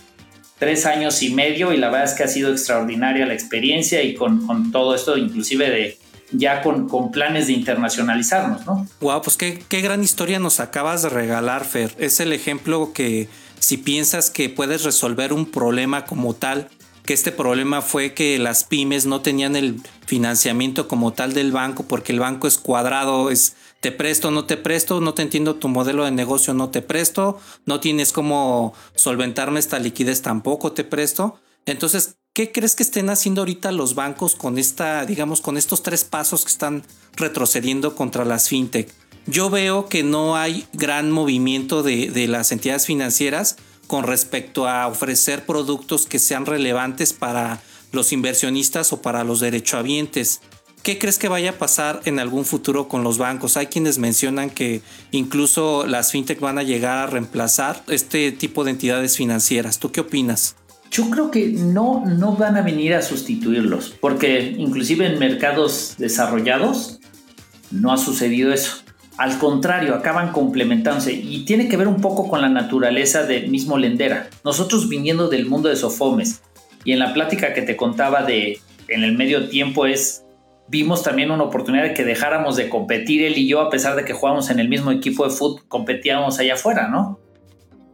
[0.58, 4.14] tres años y medio y la verdad es que ha sido extraordinaria la experiencia y
[4.14, 5.98] con, con todo esto, inclusive de
[6.34, 8.86] ya con, con, planes de internacionalizarnos, ¿no?
[9.00, 11.94] Wow, pues qué, qué gran historia nos acabas de regalar, Fer.
[11.98, 16.68] Es el ejemplo que si piensas que puedes resolver un problema como tal,
[17.12, 21.82] que este problema fue que las pymes no tenían el financiamiento como tal del banco
[21.82, 25.68] porque el banco es cuadrado, es te presto, no te presto, no te entiendo tu
[25.68, 31.38] modelo de negocio, no te presto, no tienes cómo solventarme esta liquidez, tampoco te presto.
[31.66, 36.04] Entonces, ¿qué crees que estén haciendo ahorita los bancos con esta, digamos, con estos tres
[36.04, 36.82] pasos que están
[37.16, 38.90] retrocediendo contra las fintech?
[39.26, 43.56] Yo veo que no hay gran movimiento de, de las entidades financieras
[43.92, 47.60] con respecto a ofrecer productos que sean relevantes para
[47.92, 50.40] los inversionistas o para los derechohabientes.
[50.82, 53.58] ¿Qué crees que vaya a pasar en algún futuro con los bancos?
[53.58, 54.80] Hay quienes mencionan que
[55.10, 59.78] incluso las fintech van a llegar a reemplazar este tipo de entidades financieras.
[59.78, 60.56] ¿Tú qué opinas?
[60.90, 66.98] Yo creo que no, no van a venir a sustituirlos, porque inclusive en mercados desarrollados
[67.70, 68.76] no ha sucedido eso.
[69.18, 73.76] Al contrario, acaban complementándose y tiene que ver un poco con la naturaleza del mismo
[73.76, 74.28] Lendera.
[74.44, 76.42] Nosotros viniendo del mundo de Sofomes
[76.84, 78.58] y en la plática que te contaba de
[78.88, 80.24] en el medio tiempo es
[80.68, 84.04] vimos también una oportunidad de que dejáramos de competir él y yo a pesar de
[84.04, 87.18] que jugamos en el mismo equipo de fútbol, competíamos allá afuera, ¿no?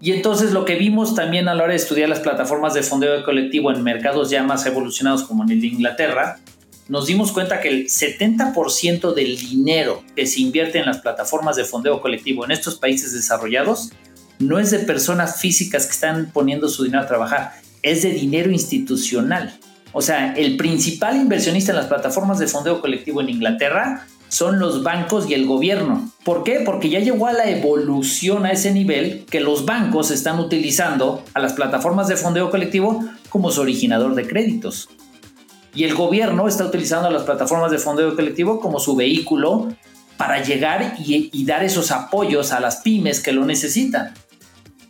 [0.01, 3.25] Y entonces lo que vimos también a la hora de estudiar las plataformas de fondeo
[3.25, 6.39] colectivo en mercados ya más evolucionados como en el de Inglaterra,
[6.89, 11.65] nos dimos cuenta que el 70% del dinero que se invierte en las plataformas de
[11.65, 13.91] fondeo colectivo en estos países desarrollados
[14.39, 18.51] no es de personas físicas que están poniendo su dinero a trabajar, es de dinero
[18.51, 19.59] institucional.
[19.93, 24.83] O sea, el principal inversionista en las plataformas de fondeo colectivo en Inglaterra son los
[24.83, 26.11] bancos y el gobierno.
[26.25, 26.61] ¿Por qué?
[26.65, 31.41] Porque ya llegó a la evolución a ese nivel que los bancos están utilizando a
[31.41, 34.89] las plataformas de fondeo colectivo como su originador de créditos.
[35.75, 39.69] Y el gobierno está utilizando las plataformas de fondeo colectivo como su vehículo
[40.17, 44.15] para llegar y, dar esos apoyos a las pymes que lo necesitan.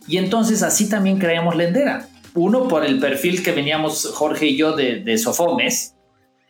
[0.07, 2.07] Y entonces así también creamos Lendera.
[2.33, 5.95] Uno, por el perfil que veníamos Jorge y yo de, de Sofomes,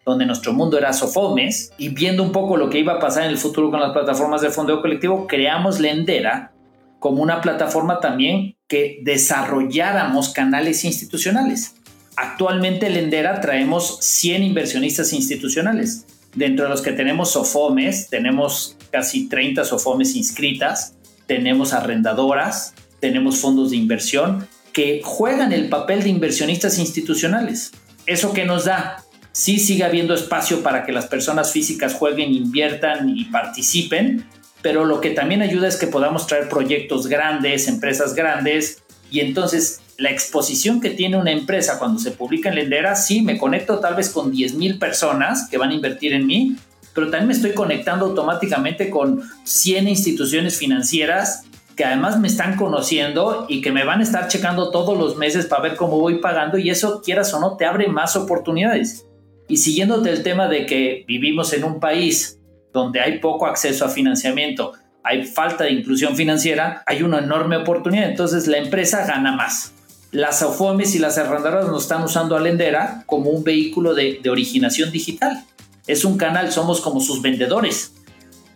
[0.05, 3.31] donde nuestro mundo era Sofomes, y viendo un poco lo que iba a pasar en
[3.31, 6.53] el futuro con las plataformas de fondeo colectivo, creamos Lendera
[6.99, 11.75] como una plataforma también que desarrolláramos canales institucionales.
[12.15, 16.05] Actualmente en Lendera traemos 100 inversionistas institucionales,
[16.35, 20.95] dentro de los que tenemos Sofomes, tenemos casi 30 Sofomes inscritas,
[21.25, 27.71] tenemos arrendadoras, tenemos fondos de inversión que juegan el papel de inversionistas institucionales.
[28.05, 29.03] ¿Eso que nos da?
[29.31, 34.25] Sí sigue habiendo espacio para que las personas físicas jueguen, inviertan y participen,
[34.61, 38.81] pero lo que también ayuda es que podamos traer proyectos grandes, empresas grandes,
[39.11, 43.37] y entonces la exposición que tiene una empresa cuando se publica en Lendera, sí, me
[43.37, 46.55] conecto tal vez con 10 mil personas que van a invertir en mí,
[46.93, 51.43] pero también me estoy conectando automáticamente con 100 instituciones financieras
[51.75, 55.45] que además me están conociendo y que me van a estar checando todos los meses
[55.45, 59.05] para ver cómo voy pagando y eso, quieras o no, te abre más oportunidades.
[59.47, 62.39] Y siguiéndote el tema de que vivimos en un país
[62.73, 64.73] donde hay poco acceso a financiamiento,
[65.03, 68.09] hay falta de inclusión financiera, hay una enorme oportunidad.
[68.09, 69.73] Entonces la empresa gana más
[70.11, 74.91] las AUFOMES y las arrendadoras nos están usando a Lendera como un vehículo de, originación
[74.91, 75.45] digital.
[75.85, 77.93] Es un canal, somos como sus vendedores.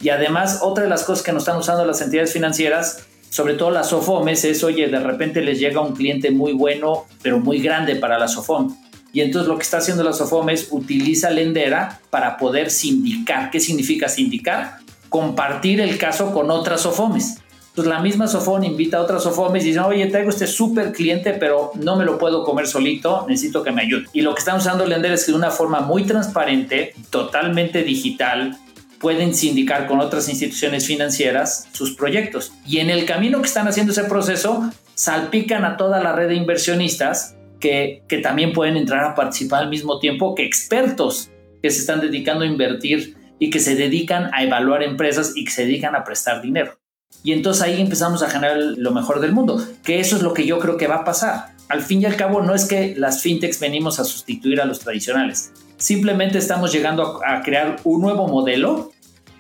[0.02, 3.72] Y además, otra de las cosas que nos están usando las entidades financieras, sobre todo
[3.72, 7.96] las SOFOMES, es, oye, de repente les llega un cliente muy bueno, pero muy grande
[7.96, 8.76] para la SOFOM.
[9.14, 13.52] Y entonces lo que está haciendo la SOFOMES utiliza Lendera para poder sindicar.
[13.52, 14.78] ¿Qué significa sindicar?
[15.08, 17.43] Compartir el caso con otras SOFOMES.
[17.74, 21.34] Entonces la misma Sofón invita a otras Sofomes y dice, oye, traigo este súper cliente,
[21.34, 24.06] pero no me lo puedo comer solito, necesito que me ayude.
[24.14, 28.60] Y lo que están usando Lender es que de una forma muy transparente, totalmente digital,
[29.00, 32.54] pueden sindicar con otras instituciones financieras sus proyectos.
[32.64, 36.36] Y en el camino que están haciendo ese proceso, salpican a toda la red de
[36.36, 41.32] inversionistas que, que también pueden entrar a participar al mismo tiempo que expertos
[41.64, 45.52] que se están dedicando a invertir y que se dedican a evaluar empresas y que
[45.52, 46.78] se dedican a prestar dinero.
[47.24, 50.46] Y entonces ahí empezamos a generar lo mejor del mundo, que eso es lo que
[50.46, 51.54] yo creo que va a pasar.
[51.70, 54.80] Al fin y al cabo no es que las fintechs venimos a sustituir a los
[54.80, 58.92] tradicionales, simplemente estamos llegando a, crear un nuevo modelo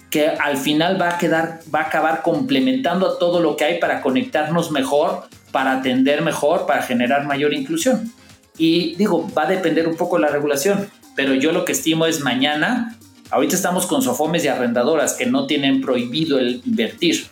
[0.09, 3.79] que al final va a quedar, va a acabar complementando a todo lo que hay
[3.79, 8.11] para conectarnos mejor, para atender mejor, para generar mayor inclusión.
[8.57, 12.05] Y digo, va a depender un poco de la regulación, pero yo lo que estimo
[12.05, 12.97] es mañana
[13.33, 17.25] Ahorita estamos con sofomes y arrendadoras que no tienen prohibido el invertir.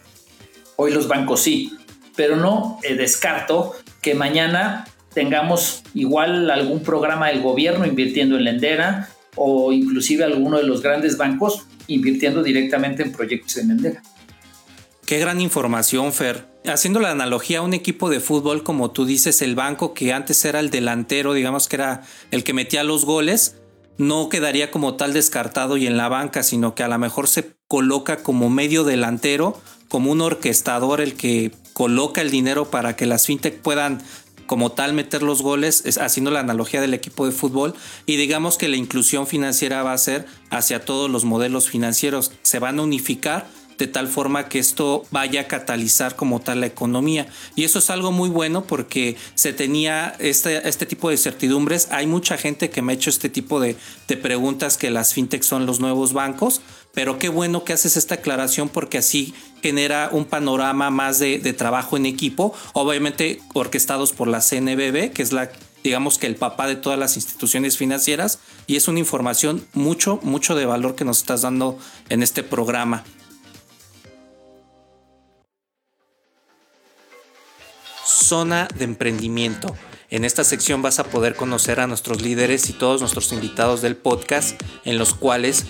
[0.83, 1.77] Hoy los bancos sí,
[2.15, 9.07] pero no eh, descarto que mañana tengamos igual algún programa del gobierno invirtiendo en Lendera
[9.35, 14.01] o inclusive alguno de los grandes bancos invirtiendo directamente en proyectos en Lendera.
[15.05, 16.47] Qué gran información, Fer.
[16.65, 20.43] Haciendo la analogía a un equipo de fútbol, como tú dices, el banco que antes
[20.45, 22.01] era el delantero, digamos que era
[22.31, 23.57] el que metía los goles,
[23.99, 27.51] no quedaría como tal descartado y en la banca, sino que a lo mejor se
[27.67, 29.61] coloca como medio delantero,
[29.91, 34.01] como un orquestador, el que coloca el dinero para que las fintech puedan
[34.45, 37.75] como tal meter los goles, haciendo la analogía del equipo de fútbol,
[38.05, 42.59] y digamos que la inclusión financiera va a ser hacia todos los modelos financieros, se
[42.59, 47.27] van a unificar de tal forma que esto vaya a catalizar como tal la economía.
[47.55, 51.87] Y eso es algo muy bueno porque se tenía este, este tipo de certidumbres.
[51.89, 53.75] Hay mucha gente que me ha hecho este tipo de,
[54.07, 56.61] de preguntas que las fintechs son los nuevos bancos,
[56.93, 61.97] pero qué bueno que haces esta aclaración porque así genera un panorama más de, trabajo
[61.97, 65.51] en equipo, obviamente orquestados por la CNBB, que es la
[65.83, 70.53] digamos que el papá de todas las instituciones financieras y es una información mucho, mucho
[70.53, 73.03] de valor que nos estás dando en este programa.
[78.05, 79.75] Zona de Emprendimiento.
[80.11, 83.95] En esta sección vas a poder conocer a nuestros líderes y todos nuestros invitados del
[83.95, 85.63] podcast, en los cuales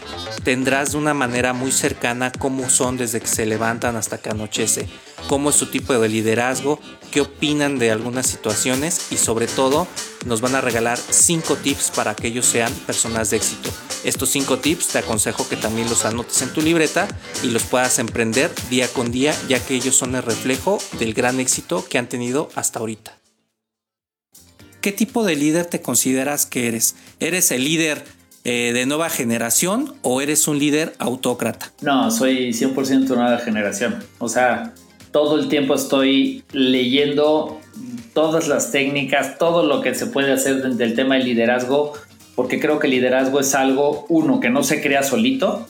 [0.44, 4.88] tendrás de una manera muy cercana cómo son desde que se levantan hasta que anochece,
[5.30, 6.80] cómo es su tipo de liderazgo,
[7.12, 9.86] qué opinan de algunas situaciones y sobre todo
[10.26, 13.70] nos van a regalar 5 tips para que ellos sean personas de éxito.
[14.04, 17.08] Estos 5 tips te aconsejo que también los anotes en tu libreta
[17.44, 21.40] y los puedas emprender día con día ya que ellos son el reflejo del gran
[21.40, 23.21] éxito que han tenido hasta ahorita.
[24.82, 26.96] ¿Qué tipo de líder te consideras que eres?
[27.20, 28.04] ¿Eres el líder
[28.44, 31.72] eh, de nueva generación o eres un líder autócrata?
[31.82, 34.04] No, soy 100% nueva generación.
[34.18, 34.74] O sea,
[35.12, 37.62] todo el tiempo estoy leyendo
[38.16, 41.94] todas las técnicas, todo lo que se puede hacer del tema del liderazgo,
[42.34, 45.68] porque creo que el liderazgo es algo, uno, que no se crea solito,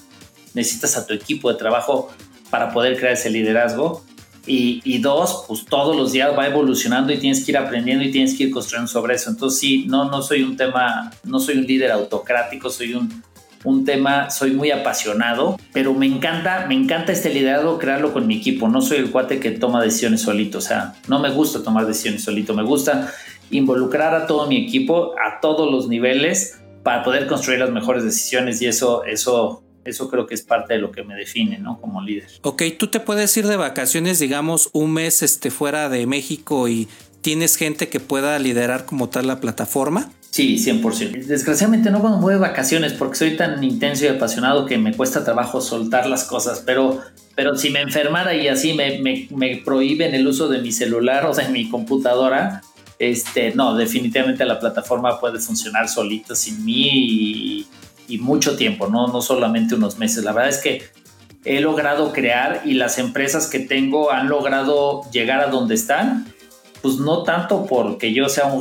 [0.53, 2.09] necesitas a tu equipo de trabajo
[2.49, 4.05] para poder crear ese liderazgo.
[4.45, 8.35] Y, dos, pues todos los días va evolucionando y tienes que ir aprendiendo y tienes
[8.35, 9.29] que ir construyendo sobre eso.
[9.29, 13.23] Entonces sí, no, no soy un tema, no soy un líder autocrático, soy un,
[13.63, 18.37] un tema, soy muy apasionado, pero me encanta, me encanta este liderazgo crearlo con mi
[18.37, 18.67] equipo.
[18.67, 22.23] No soy el cuate que toma decisiones solito, o sea, no me gusta tomar decisiones
[22.23, 23.11] solito, me gusta
[23.51, 28.61] involucrar a todo mi equipo a todos los niveles para poder construir las mejores decisiones
[28.61, 31.79] y eso, eso eso creo que es parte de lo que me define, ¿no?
[31.79, 32.27] Como líder.
[32.41, 36.87] Ok, tú te puedes ir de vacaciones, digamos, un mes este, fuera de México y
[37.21, 40.11] tienes gente que pueda liderar como tal la plataforma.
[40.31, 41.25] Sí, 100%.
[41.25, 45.25] Desgraciadamente no cuando voy de vacaciones porque soy tan intenso y apasionado que me cuesta
[45.25, 47.01] trabajo soltar las cosas, pero,
[47.35, 51.25] pero si me enfermara y así me, me, me prohíben el uso de mi celular
[51.25, 52.61] o de mi computadora,
[52.97, 57.67] este, no, definitivamente la plataforma puede funcionar solita sin mí y
[58.11, 59.07] y mucho tiempo, ¿no?
[59.07, 60.23] no solamente unos meses.
[60.23, 60.83] La verdad es que
[61.45, 66.31] he logrado crear y las empresas que tengo han logrado llegar a donde están,
[66.81, 68.51] pues no tanto porque yo sea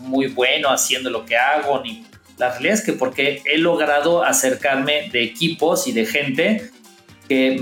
[0.00, 2.04] muy bueno haciendo lo que hago, ni
[2.38, 6.70] la realidad es que porque he logrado acercarme de equipos y de gente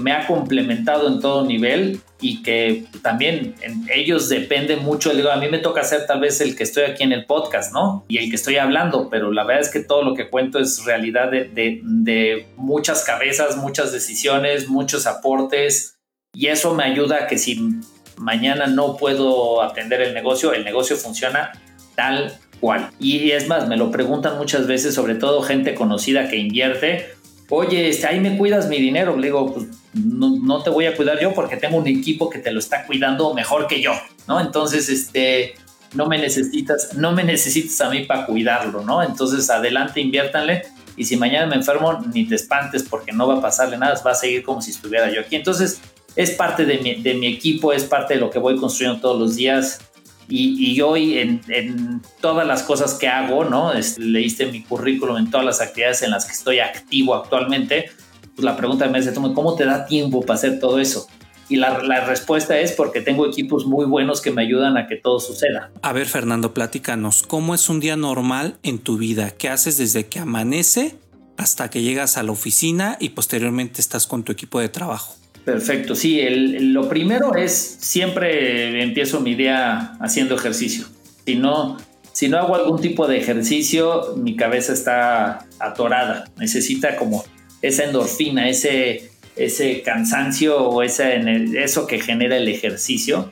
[0.01, 5.15] me ha complementado en todo nivel y que también en ellos depende mucho.
[5.15, 7.73] Digo, a mí me toca ser tal vez el que estoy aquí en el podcast,
[7.73, 8.05] ¿no?
[8.09, 10.85] Y el que estoy hablando, pero la verdad es que todo lo que cuento es
[10.85, 15.97] realidad de, de, de muchas cabezas, muchas decisiones, muchos aportes
[16.33, 17.81] y eso me ayuda a que si
[18.17, 21.53] mañana no puedo atender el negocio, el negocio funciona
[21.97, 22.91] tal cual.
[23.01, 27.09] Y es más, me lo preguntan muchas veces, sobre todo gente conocida que invierte
[27.51, 29.17] oye, este, ahí me cuidas mi dinero.
[29.17, 32.51] Le digo, pues no, te voy a cuidar yo porque tengo un equipo que te
[32.51, 33.93] lo está cuidando mejor que yo,
[34.27, 34.41] ¿no?
[34.41, 35.55] Entonces, este,
[35.95, 39.03] no me necesitas, no me necesitas a mí para cuidarlo, ¿no?
[39.03, 40.63] Entonces, adelante, inviértanle.
[40.97, 44.13] Y si mañana me enfermo, ni te espantes porque no va a pasarle nada, va
[44.13, 45.37] a seguir como si estuviera yo aquí.
[45.37, 45.81] Entonces,
[46.17, 49.19] es parte de mi, de mi equipo, es parte de lo que voy construyendo todos
[49.19, 49.90] los días
[50.31, 53.73] y, hoy en, todas las cosas que hago, ¿no?
[53.99, 57.91] leíste mi currículum en todas las actividades en las que estoy activo actualmente,
[58.35, 61.09] pues la pregunta me hace, ¿cómo te da tiempo para hacer todo eso?
[61.49, 64.95] Y la, la, respuesta es porque tengo equipos muy buenos que me ayudan a que
[64.95, 65.73] todo suceda.
[65.83, 69.31] A ver, Fernando, platícanos, ¿cómo es un día normal en tu vida?
[69.31, 70.95] ¿Qué haces desde que amanece
[71.37, 75.20] hasta que llegas a la oficina y posteriormente estás con tu equipo de trabajo?
[75.45, 80.87] Perfecto, sí, lo primero es siempre empiezo mi día haciendo ejercicio.
[81.25, 81.79] Si no,
[82.13, 86.31] si no hago algún tipo de ejercicio, mi cabeza está atorada.
[86.37, 87.25] Necesita como
[87.63, 91.21] esa endorfina, ese, ese cansancio o ese,
[91.63, 93.31] eso que genera el ejercicio.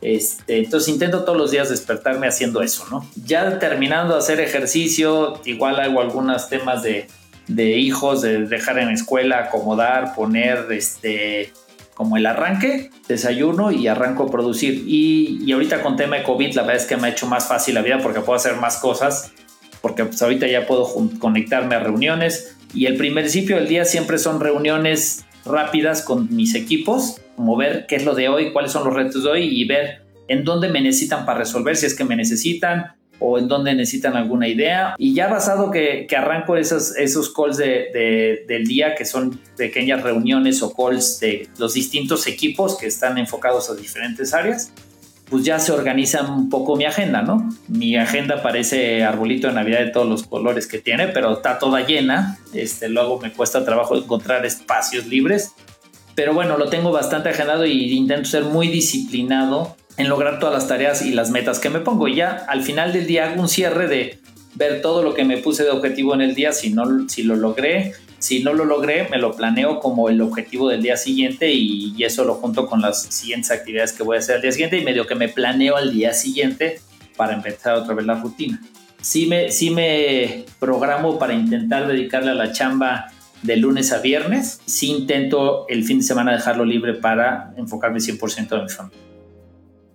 [0.00, 3.06] Este, entonces intento todos los días despertarme haciendo eso, ¿no?
[3.26, 7.06] Ya terminando de hacer ejercicio, igual hago algunos temas de,
[7.50, 11.52] de hijos, de dejar en escuela, acomodar, poner este
[11.94, 14.84] como el arranque, desayuno y arranco a producir.
[14.86, 17.46] Y, y, ahorita con tema de COVID, la verdad es que me ha hecho más
[17.46, 19.32] fácil la vida porque puedo hacer más cosas,
[19.82, 20.88] porque pues ahorita ya puedo
[21.18, 22.56] conectarme a reuniones.
[22.72, 27.96] Y el principio del día siempre son reuniones rápidas con mis equipos, como ver qué
[27.96, 30.80] es lo de hoy, cuáles son los retos de hoy y ver en dónde me
[30.80, 34.94] necesitan para resolver, si es que me necesitan, o en donde necesitan alguna idea.
[34.98, 40.02] Y ya basado que, que arranco esos, esos calls de, del día, que son pequeñas
[40.02, 44.72] reuniones o calls de los distintos equipos que están enfocados a diferentes áreas,
[45.28, 47.48] pues ya se organiza un poco mi agenda, ¿no?
[47.68, 51.86] Mi agenda parece arbolito de Navidad de todos los colores que tiene, pero está toda
[51.86, 52.38] llena.
[52.52, 55.52] Este, luego me cuesta trabajo encontrar espacios libres.
[56.16, 60.68] Pero bueno, lo tengo bastante agendado y intento ser muy disciplinado en lograr todas las
[60.68, 62.08] tareas y las metas que me pongo.
[62.08, 64.18] Y ya al final del día hago un cierre de
[64.54, 67.36] ver todo lo que me puse de objetivo en el día, si, no, si lo
[67.36, 71.94] logré, si no lo logré, me lo planeo como el objetivo del día siguiente y,
[72.04, 74.84] eso lo junto con las siguientes actividades que voy a hacer al día siguiente y
[74.84, 76.80] medio que me planeo al día siguiente
[77.16, 78.60] para empezar otra vez la rutina.
[79.00, 83.12] Sí me, sí me programo para intentar dedicarle a la chamba
[83.42, 88.58] de lunes a viernes, sí intento el fin de semana dejarlo libre para enfocarme 100%
[88.58, 89.09] en mi familia.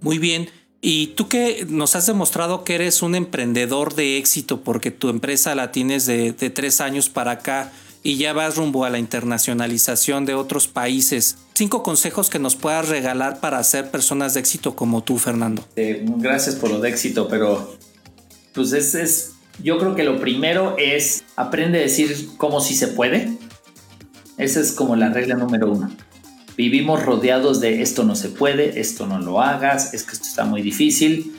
[0.05, 0.49] Muy bien.
[0.81, 5.55] Y tú que nos has demostrado que eres un emprendedor de éxito porque tu empresa
[5.55, 7.71] la tienes de, tres años para acá
[8.03, 11.37] y ya vas rumbo a la internacionalización de otros países.
[11.55, 15.67] Cinco consejos que nos puedas regalar para ser personas de éxito como tú, Fernando.
[15.75, 17.75] Eh, gracias por lo de éxito, pero
[18.53, 19.31] pues es, es,
[19.63, 23.35] yo creo que lo primero es aprende a decir cómo si se puede.
[24.37, 25.89] Esa es como la regla número uno.
[26.57, 30.45] Vivimos rodeados de esto no se puede, esto no lo hagas, es que esto está
[30.45, 31.35] muy difícil.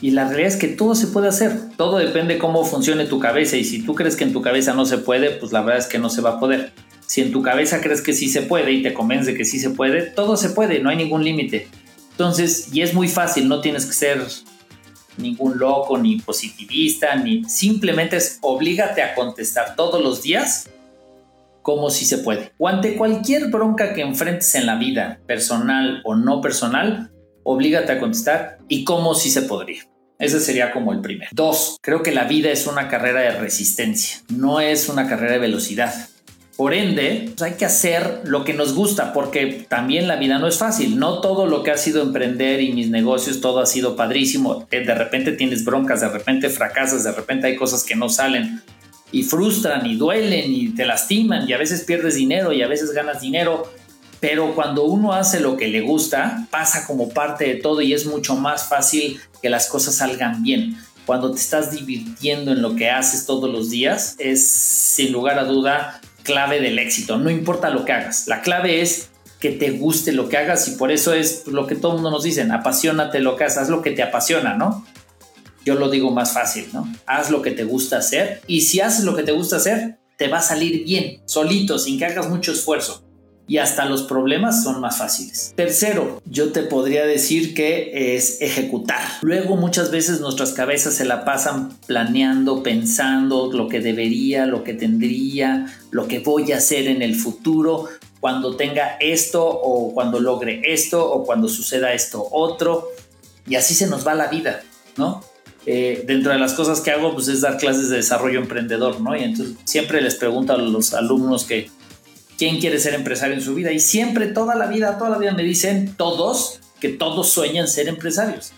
[0.00, 3.56] Y la realidad es que todo se puede hacer, todo depende cómo funcione tu cabeza
[3.56, 5.86] y si tú crees que en tu cabeza no se puede, pues la verdad es
[5.86, 6.72] que no se va a poder.
[7.06, 9.70] Si en tu cabeza crees que sí se puede y te convence que sí se
[9.70, 11.68] puede, todo se puede, no hay ningún límite.
[12.10, 14.22] Entonces, y es muy fácil, no tienes que ser
[15.16, 20.68] ningún loco ni positivista, ni simplemente es oblígate a contestar todos los días
[21.64, 22.52] como si se puede.
[22.58, 27.10] O ante cualquier bronca que enfrentes en la vida, personal o no personal,
[27.42, 29.82] oblígate a contestar y cómo si se podría.
[30.18, 31.30] Ese sería como el primero.
[31.32, 35.38] Dos, creo que la vida es una carrera de resistencia, no es una carrera de
[35.38, 35.92] velocidad.
[36.58, 40.46] Por ende, pues hay que hacer lo que nos gusta, porque también la vida no
[40.46, 40.98] es fácil.
[40.98, 44.68] No todo lo que ha sido emprender y mis negocios, todo ha sido padrísimo.
[44.70, 48.62] Eh, de repente tienes broncas, de repente fracasas, de repente hay cosas que no salen
[49.14, 52.90] y frustran y duelen y te lastiman y a veces pierdes dinero y a veces
[52.90, 53.72] ganas dinero.
[54.18, 58.06] Pero cuando uno hace lo que le gusta, pasa como parte de todo y es
[58.06, 60.76] mucho más fácil que las cosas salgan bien.
[61.06, 65.44] Cuando te estás divirtiendo en lo que haces todos los días, es sin lugar a
[65.44, 67.16] duda clave del éxito.
[67.16, 68.26] No importa lo que hagas.
[68.26, 71.76] La clave es que te guste lo que hagas y por eso es lo que
[71.76, 74.84] todo el mundo nos dice, apasionate lo que haces, haz lo que te apasiona, ¿no?
[75.64, 76.90] Yo lo digo más fácil, ¿no?
[77.06, 80.28] Haz lo que te gusta hacer y si haces lo que te gusta hacer, te
[80.28, 83.02] va a salir bien, solito, sin que hagas mucho esfuerzo.
[83.46, 85.52] Y hasta los problemas son más fáciles.
[85.54, 89.02] Tercero, yo te podría decir que es ejecutar.
[89.20, 94.72] Luego muchas veces nuestras cabezas se la pasan planeando, pensando lo que debería, lo que
[94.72, 97.86] tendría, lo que voy a hacer en el futuro,
[98.18, 102.88] cuando tenga esto o cuando logre esto o cuando suceda esto otro.
[103.46, 104.62] Y así se nos va la vida,
[104.96, 105.22] ¿no?
[105.66, 109.16] Eh, dentro de las cosas que hago, pues es dar clases de desarrollo emprendedor, ¿no?
[109.16, 111.70] Y entonces siempre les pregunto a los alumnos que
[112.36, 115.32] quién quiere ser empresario en su vida y siempre toda la vida, toda la vida
[115.32, 118.52] me dicen todos que todos sueñan ser empresarios.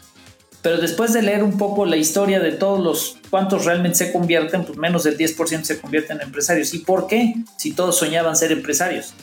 [0.62, 4.64] Pero después de leer un poco la historia de todos los cuantos realmente se convierten,
[4.64, 6.74] pues menos del 10% se convierten en empresarios.
[6.74, 7.34] ¿Y por qué?
[7.56, 9.14] Si todos soñaban ser empresarios.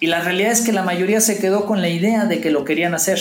[0.00, 2.64] Y la realidad es que la mayoría se quedó con la idea de que lo
[2.64, 3.20] querían hacer,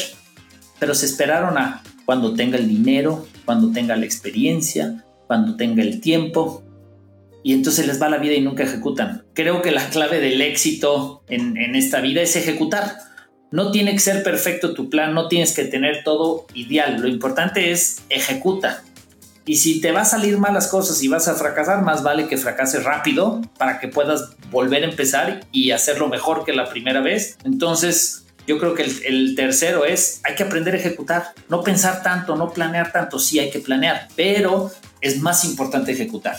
[0.79, 6.01] pero se esperaron a cuando tenga el dinero, cuando tenga la experiencia, cuando tenga el
[6.01, 6.63] tiempo.
[7.43, 9.23] Y entonces les va la vida y nunca ejecutan.
[9.33, 12.97] Creo que la clave del éxito en, esta vida es ejecutar.
[13.49, 17.01] No tiene que ser perfecto tu plan, no tienes que tener todo ideal.
[17.01, 18.83] Lo importante es ejecuta.
[19.45, 22.27] Y si te va a salir mal las cosas y vas a fracasar, más vale
[22.27, 26.99] que fracases rápido para que puedas volver a empezar y hacerlo mejor que la primera
[26.99, 27.37] vez.
[27.45, 32.37] Entonces, yo creo que el, tercero es, hay que aprender a ejecutar, no pensar tanto,
[32.37, 34.71] no planear tanto, sí hay que planear, pero
[35.01, 36.37] es más importante ejecutar.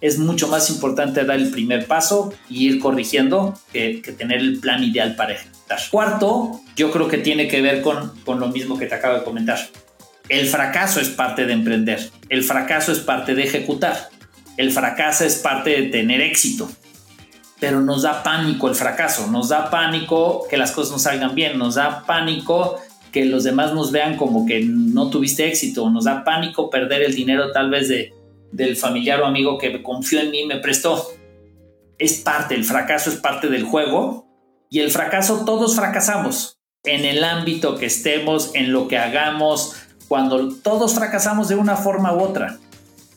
[0.00, 4.84] es mucho más importante dar el primer paso y ir corrigiendo que, tener el plan
[4.84, 5.80] ideal para ejecutar.
[5.90, 9.24] Cuarto, yo creo que tiene que ver con, con lo mismo que te acabo de
[9.24, 9.58] comentar.
[10.28, 14.10] El fracaso es parte de emprender, el fracaso es parte de ejecutar,
[14.58, 16.70] el fracaso es parte de tener éxito
[17.60, 21.58] pero nos da pánico el fracaso, nos da pánico que las cosas no salgan bien,
[21.58, 22.76] nos da pánico
[23.12, 27.14] que los demás nos vean como que no tuviste éxito, nos da pánico perder el
[27.14, 28.12] dinero tal vez de,
[28.52, 31.08] del familiar o amigo que confió en mí y me prestó.
[31.98, 34.26] Es parte, el fracaso es parte del juego
[34.70, 39.74] y el fracaso todos fracasamos en el ámbito que estemos, en lo que hagamos,
[40.06, 42.58] cuando todos fracasamos de una forma u otra.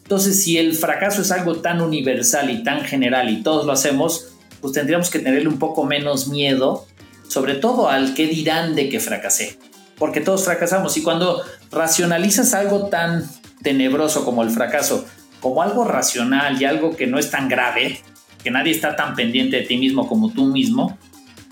[0.04, 4.31] Entonces, si el fracaso es algo tan universal y tan general y todos lo hacemos,
[4.62, 6.88] pues tendríamos que tenerle un poco menos miedo,
[7.28, 9.58] sobre todo al qué dirán de que fracasé,
[9.98, 11.42] porque todos fracasamos y cuando
[11.72, 13.30] racionalizas algo tan
[13.64, 15.06] tenebroso como el fracaso,
[15.40, 18.02] como algo racional y algo que no es tan grave,
[18.44, 20.98] que nadie está tan pendiente de ti mismo como tú mismo,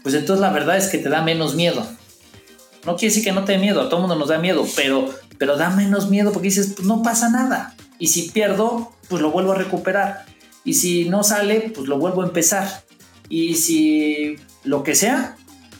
[0.03, 1.85] pues entonces la verdad es que te da menos miedo.
[2.85, 5.09] No quiere decir que no te dé miedo, a todo mundo nos da miedo, pero,
[5.37, 7.75] pero da menos miedo porque dices, pues no pasa nada.
[7.99, 10.25] Y si pierdo, pues lo vuelvo a recuperar.
[10.63, 12.83] Y si no sale, pues lo vuelvo a empezar.
[13.29, 15.37] Y si lo que sea,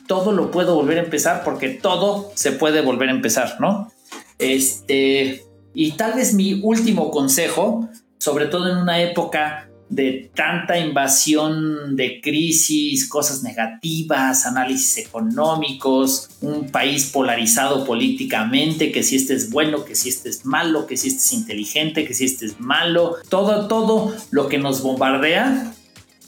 [0.07, 3.91] todo lo puedo volver a empezar porque todo se puede volver a empezar, ¿no?
[4.37, 11.95] Este, y tal vez mi último consejo, sobre todo en una época de tanta invasión
[11.95, 19.85] de crisis, cosas negativas, análisis económicos, un país polarizado políticamente, que si este es bueno,
[19.85, 23.15] que si este es malo, que si este es inteligente, que si este es malo,
[23.29, 25.73] todo, todo lo que nos bombardea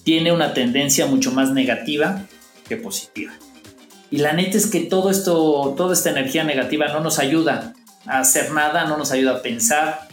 [0.03, 2.25] tiene una tendencia mucho más negativa
[2.67, 3.33] que positiva.
[4.09, 7.73] Y la neta es que todo esto, toda esta energía negativa no nos ayuda
[8.05, 10.07] a hacer nada, no nos ayuda a pensar,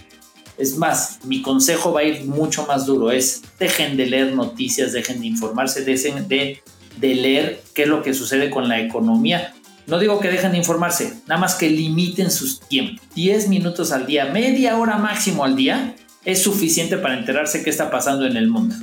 [0.58, 3.10] es más, mi consejo va a ir mucho más duro.
[3.10, 6.62] Es dejen de leer noticias, dejen de informarse, dejen de,
[6.96, 9.54] de leer qué es lo que sucede con la economía.
[9.86, 13.00] No digo que dejen de informarse, nada más que limiten sus tiempos.
[13.14, 17.90] 10 minutos al día, media hora máximo al día, es suficiente para enterarse qué está
[17.90, 18.74] pasando en el mundo.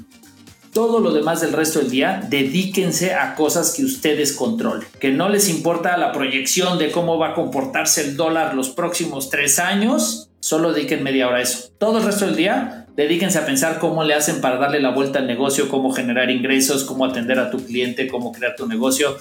[0.75, 4.85] Todo lo demás del resto del día, dedíquense a cosas que ustedes controlen.
[4.99, 9.29] Que no les importa la proyección de cómo va a comportarse el dólar los próximos
[9.29, 11.69] tres años solo dediquen media hora a eso.
[11.77, 15.19] Todo el resto del día, dedíquense a pensar cómo le hacen para darle la vuelta
[15.19, 19.17] al negocio, cómo generar ingresos, cómo atender a tu cliente, cómo crear tu negocio.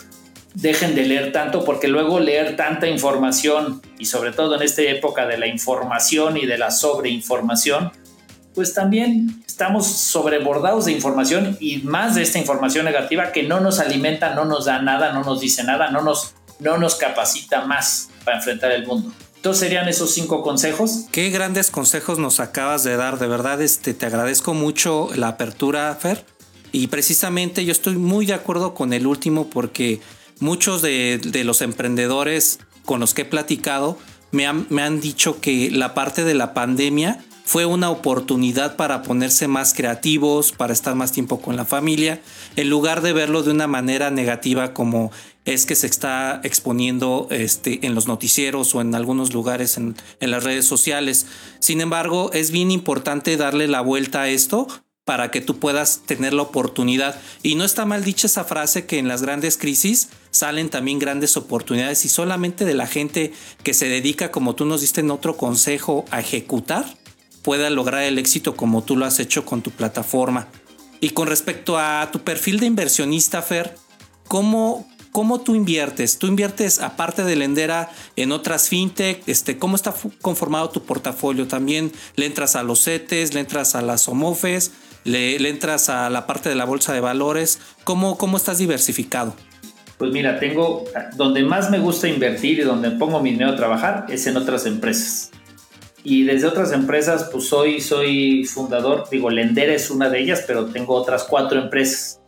[0.55, 5.29] Dejen de leer tanto porque luego leer tanta información y sobre todo en esta época
[5.29, 7.93] de la información y de la sobreinformación,
[8.55, 13.81] pues también estamos sobrebordados de información y más de esta información negativa que no nos
[13.81, 18.11] alimenta, no nos da nada, no nos dice nada, no nos, no nos capacita más
[18.25, 19.13] para enfrentar el mundo.
[19.37, 21.05] Entonces serían esos cinco consejos.
[21.13, 23.19] Qué grandes consejos nos acabas de dar.
[23.19, 26.25] De verdad, este, te agradezco mucho la apertura, Fer.
[26.73, 30.01] Y precisamente yo estoy muy de acuerdo con el último porque
[30.41, 33.99] muchos de, los emprendedores con los que he platicado
[34.33, 39.03] me han, me han dicho que la parte de la pandemia fue una oportunidad para
[39.03, 42.21] ponerse más creativos, para estar más tiempo con la familia,
[42.57, 45.13] en lugar de verlo de una manera negativa como
[45.45, 50.31] es que se está exponiendo este, en los noticieros o en algunos lugares en, en
[50.31, 51.27] las redes sociales.
[51.59, 54.67] Sin embargo, es bien importante darle la vuelta a esto
[55.05, 57.21] para que tú puedas tener la oportunidad.
[57.43, 61.37] Y no está mal dicha esa frase que en las grandes crisis salen también grandes
[61.37, 63.33] oportunidades y solamente de la gente
[63.63, 66.87] que se dedica, como tú nos diste en otro consejo, a ejecutar,
[67.45, 70.49] pueda lograr el éxito como tú lo has hecho con tu plataforma.
[71.01, 73.77] Y con respecto a tu perfil de inversionista, Fer,
[74.27, 76.19] ¿cómo, cómo tú inviertes?
[76.19, 79.23] ¿Tú inviertes aparte de Lendera en otras fintech?
[79.29, 81.47] Este, ¿Cómo está conformado tu portafolio?
[81.47, 84.73] ¿También le entras a los CETES, le entras a las OMOFES,
[85.05, 87.59] le, entras a la parte de la bolsa de valores?
[87.85, 89.37] ¿Cómo, cómo estás diversificado?
[89.99, 90.85] Pues mira, tengo
[91.17, 94.65] donde más me gusta invertir y donde pongo mi dinero a trabajar es en otras
[94.65, 95.31] empresas
[96.07, 100.67] y desde otras empresas, pues soy, soy fundador, digo, Lender es una de ellas, pero
[100.67, 102.21] tengo otras cuatro empresas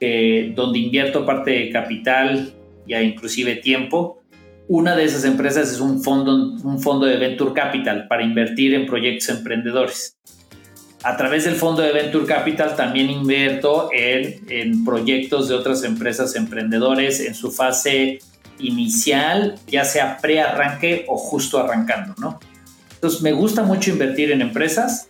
[0.00, 2.54] que, donde invierto parte de capital
[2.86, 4.22] y inclusive tiempo.
[4.66, 8.86] Una de esas empresas es un fondo, un fondo de Venture Capital para invertir en
[8.86, 10.16] proyectos emprendedores.
[11.02, 16.34] A través del fondo de Venture Capital también invierto en, en proyectos de otras empresas
[16.34, 18.20] emprendedores en su fase
[18.58, 22.40] inicial, ya sea pre-arranque o justo arrancando, ¿no?
[23.02, 25.08] Entonces, me gusta mucho invertir en empresas.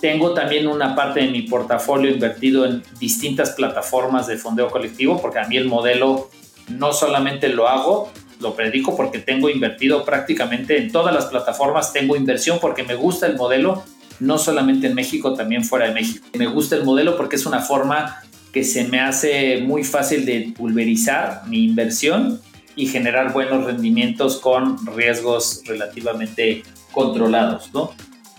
[0.00, 5.40] Tengo también una parte de mi portafolio invertido en distintas plataformas de fondeo colectivo, porque
[5.40, 6.30] a mí el modelo
[6.68, 8.10] no solamente lo hago,
[8.40, 13.26] lo predico porque tengo invertido prácticamente en todas las plataformas, tengo inversión porque me gusta
[13.26, 13.84] el modelo
[14.18, 16.26] no solamente en México, también fuera de México.
[16.38, 20.54] Me gusta el modelo porque es una forma que se me hace muy fácil de
[20.56, 22.40] pulverizar mi inversión
[22.76, 26.62] y generar buenos rendimientos con riesgos relativamente
[26.96, 27.90] controlados, ¿no?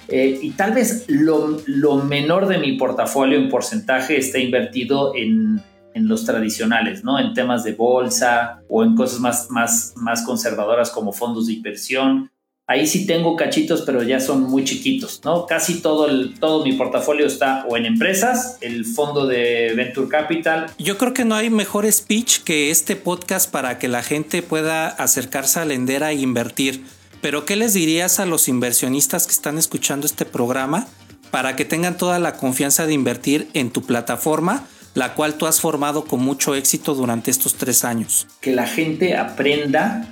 [0.07, 5.61] Eh, y tal vez lo, lo, menor de mi portafolio en porcentaje esté invertido en,
[5.93, 7.19] en, los tradicionales, ¿no?
[7.19, 12.31] En temas de bolsa o en cosas más, más, más conservadoras como fondos de inversión.
[12.65, 15.45] Ahí sí tengo cachitos, pero ya son muy chiquitos, ¿no?
[15.45, 20.65] Casi todo, el, todo mi portafolio está o en empresas, el fondo de Venture Capital.
[20.79, 24.87] Yo creo que no hay mejor speech que este podcast para que la gente pueda
[24.87, 26.96] acercarse a Lendera e invertir
[27.27, 30.87] pero ¿qué les dirías a los inversionistas que están escuchando este programa
[31.29, 35.59] para que tengan toda la confianza de invertir en tu plataforma, la cual tú has
[35.59, 38.27] formado con mucho éxito durante estos tres años?
[38.39, 40.07] Que la gente aprenda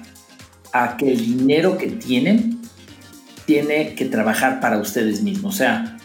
[0.73, 2.59] a que el dinero que tienen
[3.45, 5.55] tiene que trabajar para ustedes mismos.
[5.55, 5.97] O sea,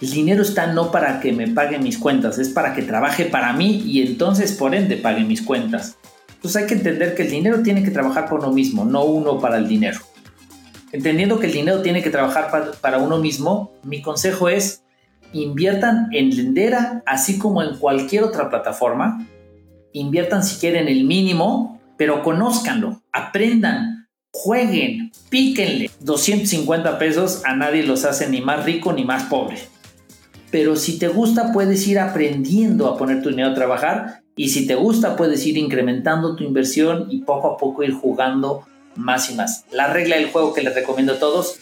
[0.00, 3.52] el dinero está no para que me paguen mis cuentas, es para que trabaje para
[3.52, 5.98] mí y entonces por ende pague mis cuentas.
[6.36, 9.38] Entonces hay que entender que el dinero tiene que trabajar por uno mismo, no uno
[9.38, 10.00] para el dinero.
[10.94, 14.84] Entendiendo que el dinero tiene que trabajar para, uno mismo, mi consejo es
[15.32, 19.26] inviertan en Lendera, así como en cualquier otra plataforma.
[19.92, 25.90] Inviertan si quieren el mínimo, pero conózcanlo, aprendan, jueguen, píquenle.
[25.98, 29.58] 250 pesos a nadie los hace ni más rico ni más pobre.
[30.52, 34.22] Pero si te gusta, puedes ir aprendiendo a poner tu dinero a trabajar.
[34.36, 38.64] Y si te gusta, puedes ir incrementando tu inversión y poco a poco ir jugando
[38.96, 39.64] más y más.
[39.70, 41.56] La regla del juego que les recomiendo a todos,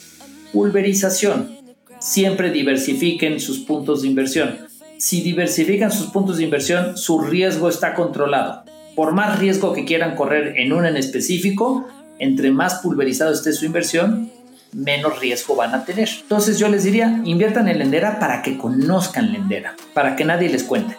[0.53, 1.57] pulverización.
[2.01, 4.59] Siempre diversifiquen sus puntos de inversión.
[4.99, 8.65] Si diversifican sus puntos de inversión, su riesgo está controlado.
[8.95, 11.89] Por más riesgo que quieran correr en uno en específico,
[12.19, 14.31] entre más pulverizado esté su inversión,
[14.73, 16.09] menos riesgo van a tener.
[16.21, 20.65] Entonces yo les diría, inviertan en Lendera para que conozcan Lendera, para que nadie les
[20.65, 20.97] cuente.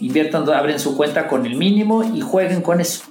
[0.00, 3.04] Inviertan, abren su cuenta con el mínimo y jueguen con eso.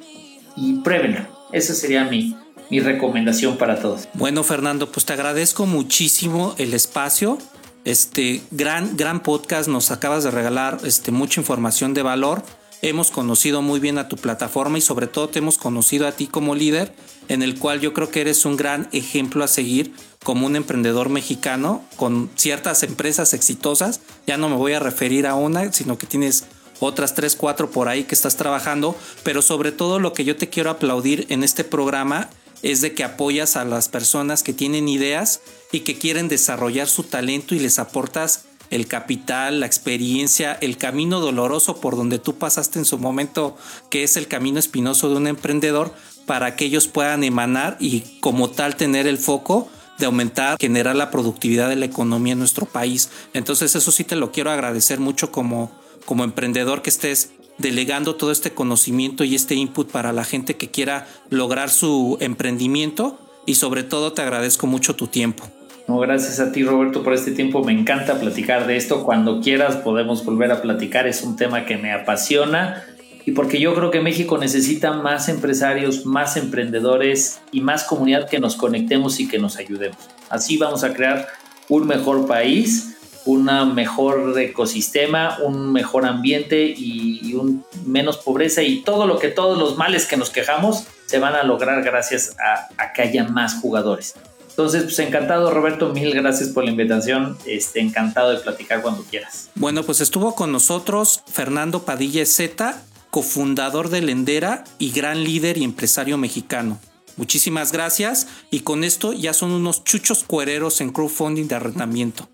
[0.56, 1.22] Y pruébenlo.
[1.52, 2.36] Ese sería mi,
[2.70, 4.08] mi recomendación para todos.
[4.14, 7.38] Bueno, Fernando, pues te agradezco muchísimo el espacio.
[7.86, 12.44] Este gran, gran podcast, nos acabas de regalar este, mucha información de valor.
[12.82, 16.28] Hemos conocido muy bien a tu plataforma y sobre todo te hemos conocido a ti
[16.28, 16.94] como líder,
[17.28, 19.94] en el cual yo creo que eres un gran ejemplo a seguir
[20.24, 24.00] como un emprendedor mexicano con ciertas empresas exitosas.
[24.28, 26.46] Ya no me voy a referir a una, sino que tienes
[26.80, 30.50] otras 3, 4 por ahí que estás trabajando, pero sobre todo lo que yo te
[30.50, 32.30] quiero aplaudir en este programa
[32.62, 35.42] es de que apoyas a las personas que tienen ideas
[35.72, 41.20] y que quieren desarrollar su talento y les aportas el capital, la experiencia, el camino
[41.20, 43.58] doloroso por donde tú pasaste en su momento,
[43.90, 45.94] que es el camino espinoso de un emprendedor,
[46.26, 49.68] para que ellos puedan emanar y como tal tener el foco
[49.98, 53.10] de aumentar, generar la productividad de la economía en nuestro país.
[53.34, 55.72] Entonces eso sí te lo quiero agradecer mucho como,
[56.06, 60.70] como emprendedor que estés delegando todo este conocimiento y este input para la gente que
[60.70, 65.44] quiera lograr su emprendimiento y sobre todo te agradezco mucho tu tiempo.
[65.88, 67.64] No, gracias a ti Roberto por este tiempo.
[67.64, 69.04] Me encanta platicar de esto.
[69.04, 71.08] Cuando quieras podemos volver a platicar.
[71.08, 72.84] Es un tema que me apasiona
[73.26, 78.40] y porque yo creo que México necesita más empresarios, más emprendedores y más comunidad que
[78.40, 79.98] nos conectemos y que nos ayudemos.
[80.30, 81.28] Así vamos a crear
[81.70, 89.06] un mejor país una mejor ecosistema, un mejor ambiente y, un menos pobreza y todo
[89.06, 93.02] lo que todos los males que nos quejamos se van a lograr gracias a, que
[93.02, 94.16] haya más jugadores.
[94.50, 99.50] Entonces, pues encantado Roberto, mil gracias por la invitación, este, encantado de platicar cuando quieras.
[99.56, 105.64] Bueno, pues estuvo con nosotros Fernando Padilla Z, cofundador de Lendera y gran líder y
[105.64, 106.80] empresario mexicano.
[107.16, 112.30] Muchísimas gracias y con esto ya son unos chuchos cuereros en crowdfunding de arrendamiento.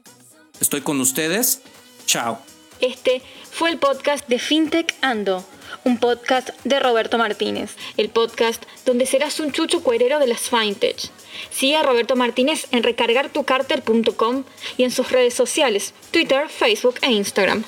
[0.59, 1.61] Estoy con ustedes.
[2.05, 2.39] Chao.
[2.81, 3.21] Este
[3.51, 5.45] fue el podcast de FinTech Ando,
[5.85, 10.97] un podcast de Roberto Martínez, el podcast donde serás un chucho cuerero de las FinTech.
[11.51, 14.43] Sigue a Roberto Martínez en recargartucarter.com
[14.77, 17.63] y en sus redes sociales, Twitter, Facebook e Instagram.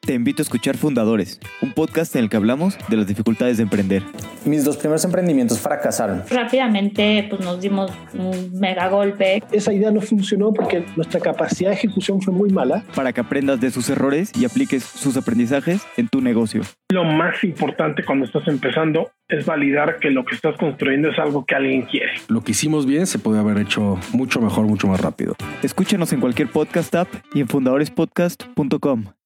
[0.00, 3.64] Te invito a escuchar Fundadores, un podcast en el que hablamos de las dificultades de
[3.64, 4.02] emprender.
[4.46, 6.22] Mis dos primeros emprendimientos fracasaron.
[6.30, 9.42] Rápidamente pues, nos dimos un mega golpe.
[9.52, 12.84] Esa idea no funcionó porque nuestra capacidad de ejecución fue muy mala.
[12.94, 16.62] Para que aprendas de sus errores y apliques sus aprendizajes en tu negocio.
[16.90, 21.44] Lo más importante cuando estás empezando es validar que lo que estás construyendo es algo
[21.44, 22.12] que alguien quiere.
[22.28, 25.36] Lo que hicimos bien se puede haber hecho mucho mejor, mucho más rápido.
[25.62, 29.17] Escúchanos en cualquier podcast app y en fundadorespodcast.com.